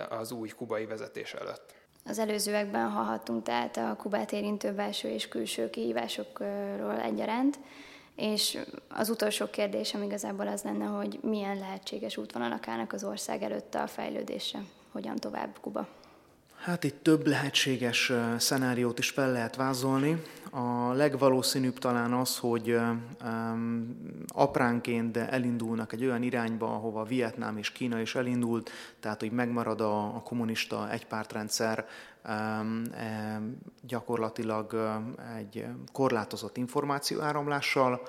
az 0.10 0.32
új 0.32 0.50
kubai 0.50 0.86
vezetés 0.86 1.34
előtt. 1.34 1.74
Az 2.06 2.20
előzőekben 2.20 2.90
hallhattunk 2.90 3.44
tehát 3.44 3.78
a 3.78 3.96
Kubát 3.98 4.32
érintő 4.32 4.72
belső 4.72 5.10
és 5.10 5.28
külső 5.28 5.70
kihívásokról 5.70 7.00
egyaránt, 7.00 7.60
és 8.16 8.58
az 8.90 9.10
utolsó 9.10 9.46
kérdésem 9.50 10.04
igazából 10.04 10.48
az 10.48 10.64
lenne, 10.64 10.86
hogy 10.86 11.20
milyen 11.22 11.58
lehetséges 11.58 12.18
útvonalak 12.18 12.68
állnak 12.68 12.94
az 12.94 13.04
ország 13.04 13.42
előtt 13.44 13.76
a 13.76 13.88
fejlődésre, 13.88 14.60
hogyan 14.92 15.16
tovább 15.16 15.58
Kuba? 15.62 15.88
Hát 16.62 16.84
itt 16.84 17.04
több 17.04 17.28
lehetséges 17.28 18.12
szenáriót 18.38 19.00
is 19.00 19.10
fel 19.10 19.32
lehet 19.32 19.56
vázolni. 19.56 20.22
A 20.52 20.92
legvalószínűbb 20.94 21.78
talán 21.78 22.14
az, 22.14 22.38
hogy 22.38 22.78
apránként 24.28 25.18
elindulnak 25.18 25.94
egy 25.94 26.06
olyan 26.06 26.24
irányba, 26.24 26.66
ahova 26.66 27.04
Vietnám 27.04 27.58
és 27.58 27.72
Kína 27.72 28.00
is 28.00 28.16
elindult, 28.16 28.72
tehát 29.00 29.20
hogy 29.20 29.32
megmarad 29.32 29.82
a, 29.82 30.22
kommunista 30.26 30.92
egypártrendszer, 30.92 31.86
um, 32.30 32.84
gyakorlatilag 33.82 34.98
egy 35.38 35.66
korlátozott 35.92 36.58
információáramlással, 36.58 38.02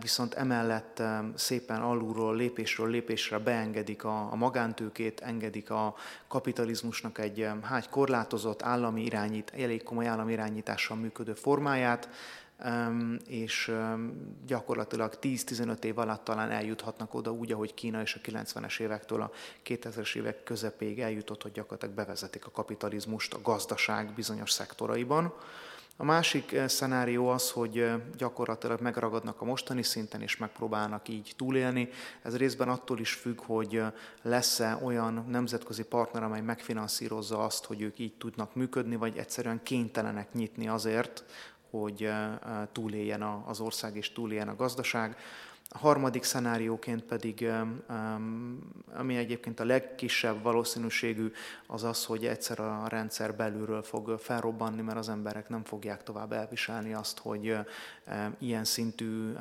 viszont 0.00 0.34
emellett 0.34 1.02
szépen 1.34 1.80
alulról, 1.80 2.36
lépésről 2.36 2.90
lépésre 2.90 3.38
beengedik 3.38 4.04
a, 4.04 4.32
a 4.32 4.36
magántőkét, 4.36 5.20
engedik 5.20 5.70
a 5.70 5.94
kapitalizmusnak 6.28 7.18
egy 7.18 7.48
hát 7.62 7.88
korlátozott 7.88 8.62
állami 8.62 9.04
irányít, 9.04 9.52
elég 9.56 9.82
komoly 9.82 10.06
állami 10.06 10.32
irányítással 10.32 10.96
működő 10.96 11.34
formáját, 11.34 12.08
és 13.26 13.72
gyakorlatilag 14.46 15.18
10-15 15.22 15.84
év 15.84 15.98
alatt 15.98 16.24
talán 16.24 16.50
eljuthatnak 16.50 17.14
oda 17.14 17.32
úgy, 17.32 17.52
ahogy 17.52 17.74
Kína 17.74 18.00
és 18.00 18.14
a 18.14 18.30
90-es 18.30 18.80
évektől 18.80 19.22
a 19.22 19.30
2000-es 19.66 20.16
évek 20.16 20.42
közepéig 20.42 21.00
eljutott, 21.00 21.42
hogy 21.42 21.52
gyakorlatilag 21.52 21.94
bevezetik 21.94 22.46
a 22.46 22.50
kapitalizmust 22.50 23.34
a 23.34 23.40
gazdaság 23.42 24.12
bizonyos 24.14 24.50
szektoraiban. 24.50 25.34
A 25.96 26.04
másik 26.04 26.52
eh, 26.52 26.68
szenárió 26.68 27.28
az, 27.28 27.50
hogy 27.50 27.78
eh, 27.78 28.00
gyakorlatilag 28.16 28.80
megragadnak 28.80 29.40
a 29.40 29.44
mostani 29.44 29.82
szinten, 29.82 30.20
és 30.20 30.36
megpróbálnak 30.36 31.08
így 31.08 31.32
túlélni. 31.36 31.88
Ez 32.22 32.36
részben 32.36 32.68
attól 32.68 32.98
is 32.98 33.12
függ, 33.12 33.40
hogy 33.40 33.76
eh, 33.76 33.92
lesz-e 34.22 34.78
olyan 34.82 35.26
nemzetközi 35.28 35.82
partner, 35.82 36.22
amely 36.22 36.40
megfinanszírozza 36.40 37.38
azt, 37.38 37.64
hogy 37.64 37.80
ők 37.80 37.98
így 37.98 38.14
tudnak 38.18 38.54
működni, 38.54 38.96
vagy 38.96 39.16
egyszerűen 39.16 39.62
kénytelenek 39.62 40.32
nyitni 40.32 40.68
azért, 40.68 41.24
hogy 41.70 42.10
túléljen 42.72 43.22
az 43.22 43.60
ország 43.60 43.96
és 43.96 44.12
túléljen 44.12 44.48
a 44.48 44.56
gazdaság. 44.56 45.16
Harmadik 45.78 46.22
szenárióként 46.22 47.02
pedig, 47.02 47.48
ami 48.94 49.16
egyébként 49.16 49.60
a 49.60 49.64
legkisebb 49.64 50.42
valószínűségű, 50.42 51.32
az 51.66 51.84
az, 51.84 52.04
hogy 52.04 52.26
egyszer 52.26 52.60
a 52.60 52.88
rendszer 52.88 53.34
belülről 53.34 53.82
fog 53.82 54.18
felrobbanni, 54.18 54.82
mert 54.82 54.98
az 54.98 55.08
emberek 55.08 55.48
nem 55.48 55.64
fogják 55.64 56.02
tovább 56.02 56.32
elviselni 56.32 56.92
azt, 56.94 57.18
hogy 57.18 57.56
ilyen 58.38 58.64
szintű 58.64 59.32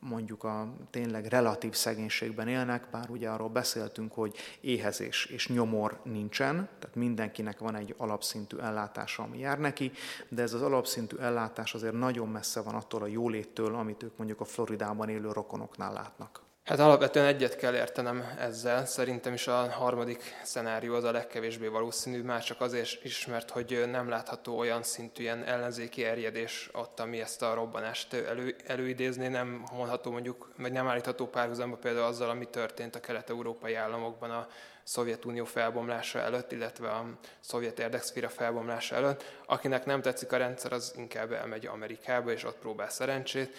mondjuk 0.00 0.44
a 0.44 0.74
tényleg 0.90 1.26
relatív 1.26 1.74
szegénységben 1.74 2.48
élnek, 2.48 2.86
bár 2.90 3.10
ugye 3.10 3.28
arról 3.28 3.48
beszéltünk, 3.48 4.12
hogy 4.12 4.36
éhezés 4.60 5.24
és 5.24 5.48
nyomor 5.48 6.00
nincsen, 6.02 6.54
tehát 6.78 6.96
mindenkinek 6.96 7.58
van 7.58 7.74
egy 7.74 7.94
alapszintű 7.96 8.56
ellátása, 8.56 9.22
ami 9.22 9.38
jár 9.38 9.58
neki, 9.58 9.92
de 10.28 10.42
ez 10.42 10.52
az 10.52 10.62
alapszintű 10.62 11.16
ellátás 11.16 11.74
azért 11.74 11.98
nagyon 11.98 12.28
messze 12.28 12.60
van 12.60 12.74
attól 12.74 13.02
a 13.02 13.06
jóléttől, 13.06 13.74
amit 13.74 14.02
ők 14.02 14.16
mondjuk 14.16 14.40
a 14.40 14.44
Floridában 14.44 15.08
élő 15.08 15.32
rokonoknál 15.32 15.92
látnak. 15.92 16.47
Hát 16.68 16.78
alapvetően 16.78 17.26
egyet 17.26 17.56
kell 17.56 17.74
értenem 17.74 18.34
ezzel. 18.38 18.86
Szerintem 18.86 19.32
is 19.32 19.46
a 19.46 19.70
harmadik 19.70 20.22
szenárió 20.42 20.94
az 20.94 21.04
a 21.04 21.12
legkevésbé 21.12 21.66
valószínű, 21.66 22.22
már 22.22 22.44
csak 22.44 22.60
azért 22.60 23.04
is, 23.04 23.26
mert 23.26 23.50
hogy 23.50 23.84
nem 23.90 24.08
látható 24.08 24.58
olyan 24.58 24.82
szintű 24.82 25.22
ilyen 25.22 25.44
ellenzéki 25.44 26.04
erjedés 26.04 26.70
ott, 26.72 27.00
ami 27.00 27.20
ezt 27.20 27.42
a 27.42 27.54
robbanást 27.54 28.14
elő, 28.14 28.56
előidézné, 28.66 29.28
nem 29.28 29.64
mondható 29.72 30.10
mondjuk, 30.10 30.52
vagy 30.56 30.72
nem 30.72 30.88
állítható 30.88 31.26
párhuzamba 31.26 31.76
például 31.76 32.06
azzal, 32.06 32.30
ami 32.30 32.46
történt 32.46 32.94
a 32.94 33.00
kelet-európai 33.00 33.74
államokban 33.74 34.30
a 34.30 34.46
Szovjetunió 34.88 35.44
felbomlása 35.44 36.18
előtt, 36.18 36.52
illetve 36.52 36.90
a 36.90 37.04
szovjet 37.40 37.78
érdekszféra 37.78 38.28
felbomlása 38.28 38.94
előtt. 38.94 39.24
Akinek 39.46 39.84
nem 39.84 40.02
tetszik 40.02 40.32
a 40.32 40.36
rendszer, 40.36 40.72
az 40.72 40.94
inkább 40.96 41.32
elmegy 41.32 41.66
Amerikába, 41.66 42.30
és 42.30 42.44
ott 42.44 42.58
próbál 42.58 42.90
szerencsét. 42.90 43.56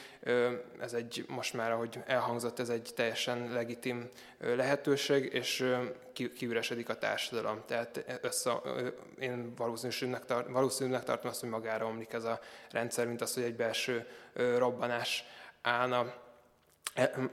Ez 0.79 0.93
egy, 0.93 1.25
most 1.27 1.53
már, 1.53 1.71
ahogy 1.71 1.99
elhangzott, 2.05 2.59
ez 2.59 2.69
egy 2.69 2.91
teljesen 2.95 3.51
legitim 3.51 4.09
lehetőség, 4.39 5.33
és 5.33 5.75
kiüresedik 6.13 6.89
a 6.89 6.97
társadalom. 6.97 7.63
Tehát 7.65 8.19
össze, 8.21 8.51
én 9.19 9.55
valószínűnek, 9.55 10.25
tart, 10.25 10.49
valószínűnek 10.49 11.03
tartom 11.03 11.29
azt, 11.29 11.39
hogy 11.39 11.49
magára 11.49 11.85
omlik 11.85 12.13
ez 12.13 12.23
a 12.23 12.39
rendszer, 12.71 13.07
mint 13.07 13.21
az, 13.21 13.33
hogy 13.33 13.43
egy 13.43 13.55
belső 13.55 14.07
robbanás 14.33 15.25
állna 15.61 16.13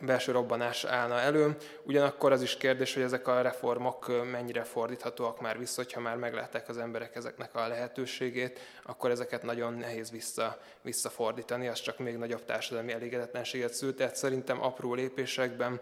belső 0.01 0.33
robbanás 0.33 0.85
állna 0.85 1.21
elő. 1.21 1.57
Ugyanakkor 1.83 2.33
az 2.33 2.43
is 2.43 2.57
kérdés, 2.57 2.95
hogy 2.95 3.03
ezek 3.03 3.29
a 3.29 3.41
reformok 3.43 4.31
mennyire 4.31 4.63
fordíthatóak 4.63 5.41
már 5.41 5.59
vissza, 5.59 5.83
hogyha 5.83 6.01
már 6.01 6.17
meglátták 6.17 6.69
az 6.69 6.79
emberek 6.79 7.17
ezeknek 7.17 7.55
a 7.55 7.69
lehetőségét, 7.69 8.59
akkor 8.83 9.11
ezeket 9.11 9.43
nagyon 9.43 9.75
nehéz 9.75 10.11
vissza, 10.11 10.59
visszafordítani, 10.83 11.69
az 11.69 11.81
csak 11.81 11.99
még 11.99 12.17
nagyobb 12.17 12.45
társadalmi 12.45 12.93
elégedetlenséget 12.93 13.73
szült. 13.73 13.97
Tehát 13.97 14.17
szerintem 14.17 14.63
apró 14.63 14.95
lépésekben 14.95 15.81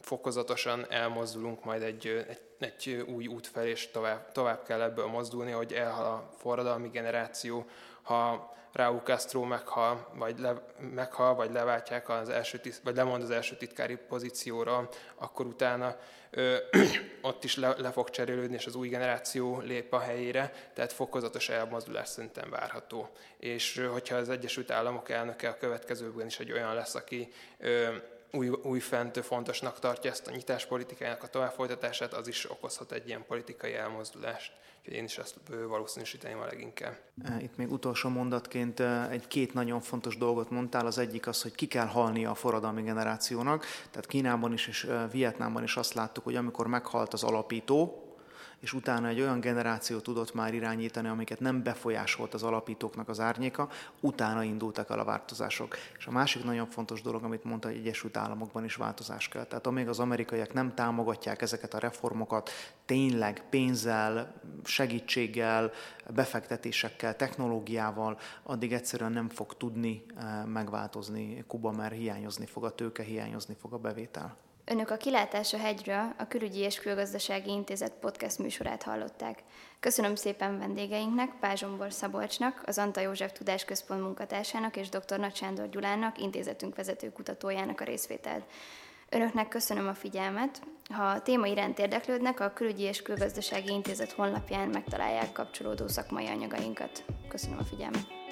fokozatosan 0.00 0.86
elmozdulunk 0.88 1.64
majd 1.64 1.82
egy, 1.82 2.06
egy, 2.28 2.40
egy 2.58 3.04
új 3.14 3.26
út 3.26 3.46
felé, 3.46 3.70
és 3.70 3.90
tovább, 3.90 4.32
tovább 4.32 4.64
kell 4.64 4.80
ebből 4.80 5.06
mozdulni, 5.06 5.50
hogy 5.50 5.72
elhal 5.72 6.04
a 6.04 6.30
forradalmi 6.36 6.88
generáció, 6.88 7.66
ha 8.02 8.54
Raúl 8.76 9.00
Castro 9.04 9.44
meghal, 9.44 10.08
vagy, 10.14 10.38
le, 10.38 10.54
meghal, 10.94 11.34
vagy 11.34 11.52
leváltják 11.52 12.08
az 12.08 12.28
első, 12.28 12.60
vagy 12.82 12.96
lemond 12.96 13.22
az 13.22 13.30
első 13.30 13.56
titkári 13.56 13.96
pozícióra, 13.96 14.88
akkor 15.14 15.46
utána 15.46 15.96
ö, 16.30 16.56
ott 17.22 17.44
is 17.44 17.56
le, 17.56 17.74
le 17.78 17.90
fog 17.90 18.10
cserélődni, 18.10 18.54
és 18.54 18.66
az 18.66 18.74
új 18.74 18.88
generáció 18.88 19.60
lép 19.60 19.92
a 19.92 19.98
helyére, 19.98 20.52
tehát 20.74 20.92
fokozatos 20.92 21.48
elmozdulás 21.48 22.08
szerintem 22.08 22.50
várható. 22.50 23.08
És 23.38 23.86
hogyha 23.92 24.16
az 24.16 24.28
Egyesült 24.28 24.70
Államok 24.70 25.10
elnöke 25.10 25.48
a 25.48 25.56
következőben 25.56 26.26
is 26.26 26.38
egy 26.38 26.52
olyan 26.52 26.74
lesz, 26.74 26.94
aki 26.94 27.32
ö, 27.58 27.94
új, 28.36 28.48
újfent 28.48 29.24
fontosnak 29.24 29.78
tartja 29.78 30.10
ezt 30.10 30.26
a 30.26 30.30
nyitáspolitikájának 30.30 31.22
a 31.22 31.26
továbbfolytatását, 31.26 32.12
az 32.12 32.28
is 32.28 32.50
okozhat 32.50 32.92
egy 32.92 33.08
ilyen 33.08 33.24
politikai 33.26 33.74
elmozdulást. 33.74 34.52
Úgyhogy 34.78 34.94
én 34.94 35.04
is 35.04 35.18
ezt 35.18 35.36
valószínűsíteném 35.68 36.40
a 36.40 36.44
leginkább. 36.44 36.96
Itt 37.38 37.56
még 37.56 37.72
utolsó 37.72 38.08
mondatként 38.08 38.80
egy-két 39.10 39.54
nagyon 39.54 39.80
fontos 39.80 40.16
dolgot 40.16 40.50
mondtál. 40.50 40.86
Az 40.86 40.98
egyik 40.98 41.26
az, 41.26 41.42
hogy 41.42 41.54
ki 41.54 41.66
kell 41.66 41.86
halnia 41.86 42.30
a 42.30 42.34
forradalmi 42.34 42.82
generációnak. 42.82 43.64
Tehát 43.90 44.06
Kínában 44.06 44.52
is 44.52 44.66
és 44.66 44.88
Vietnámban 45.10 45.62
is 45.62 45.76
azt 45.76 45.94
láttuk, 45.94 46.24
hogy 46.24 46.36
amikor 46.36 46.66
meghalt 46.66 47.12
az 47.12 47.24
alapító, 47.24 48.05
és 48.60 48.72
utána 48.72 49.08
egy 49.08 49.20
olyan 49.20 49.40
generáció 49.40 49.98
tudott 49.98 50.34
már 50.34 50.54
irányítani, 50.54 51.08
amiket 51.08 51.40
nem 51.40 51.62
befolyásolt 51.62 52.34
az 52.34 52.42
alapítóknak 52.42 53.08
az 53.08 53.20
árnyéka, 53.20 53.68
utána 54.00 54.42
indultak 54.42 54.90
el 54.90 54.98
a 54.98 55.04
változások. 55.04 55.76
És 55.98 56.06
a 56.06 56.10
másik 56.10 56.44
nagyon 56.44 56.66
fontos 56.66 57.02
dolog, 57.02 57.24
amit 57.24 57.44
mondta, 57.44 57.68
hogy 57.68 57.76
Egyesült 57.76 58.16
Államokban 58.16 58.64
is 58.64 58.74
változás 58.74 59.28
kell. 59.28 59.44
Tehát 59.44 59.66
amíg 59.66 59.88
az 59.88 59.98
amerikaiak 59.98 60.52
nem 60.52 60.74
támogatják 60.74 61.42
ezeket 61.42 61.74
a 61.74 61.78
reformokat 61.78 62.50
tényleg 62.84 63.44
pénzzel, 63.50 64.40
segítséggel, 64.64 65.70
befektetésekkel, 66.14 67.16
technológiával, 67.16 68.18
addig 68.42 68.72
egyszerűen 68.72 69.12
nem 69.12 69.28
fog 69.28 69.56
tudni 69.56 70.04
eh, 70.16 70.44
megváltozni 70.44 71.44
Kuba, 71.46 71.72
mert 71.72 71.94
hiányozni 71.94 72.46
fog 72.46 72.64
a 72.64 72.74
tőke, 72.74 73.02
hiányozni 73.02 73.54
fog 73.60 73.72
a 73.72 73.78
bevétel. 73.78 74.45
Önök 74.68 74.90
a 74.90 74.96
Kilátás 74.96 75.52
a 75.52 75.58
hegyről, 75.58 76.14
a 76.18 76.26
Külügyi 76.28 76.58
és 76.58 76.80
Külgazdasági 76.80 77.50
Intézet 77.50 77.92
podcast 78.00 78.38
műsorát 78.38 78.82
hallották. 78.82 79.42
Köszönöm 79.80 80.14
szépen 80.14 80.58
vendégeinknek, 80.58 81.32
Pázsombor 81.40 81.92
Szabolcsnak, 81.92 82.62
az 82.64 82.78
Anta 82.78 83.00
József 83.00 83.32
Tudásközpont 83.32 84.00
munkatársának 84.00 84.76
és 84.76 84.88
dr. 84.88 85.18
Nagy 85.18 85.34
Sándor 85.34 85.68
Gyulának, 85.68 86.18
intézetünk 86.18 86.76
vezető 86.76 87.12
kutatójának 87.12 87.80
a 87.80 87.84
részvételt. 87.84 88.44
Önöknek 89.08 89.48
köszönöm 89.48 89.88
a 89.88 89.94
figyelmet. 89.94 90.62
Ha 90.88 91.04
a 91.04 91.22
téma 91.22 91.46
iránt 91.46 91.78
érdeklődnek, 91.78 92.40
a 92.40 92.52
Külügyi 92.52 92.82
és 92.82 93.02
Külgazdasági 93.02 93.72
Intézet 93.72 94.12
honlapján 94.12 94.68
megtalálják 94.68 95.32
kapcsolódó 95.32 95.88
szakmai 95.88 96.26
anyagainkat. 96.26 97.04
Köszönöm 97.28 97.58
a 97.58 97.64
figyelmet. 97.64 98.25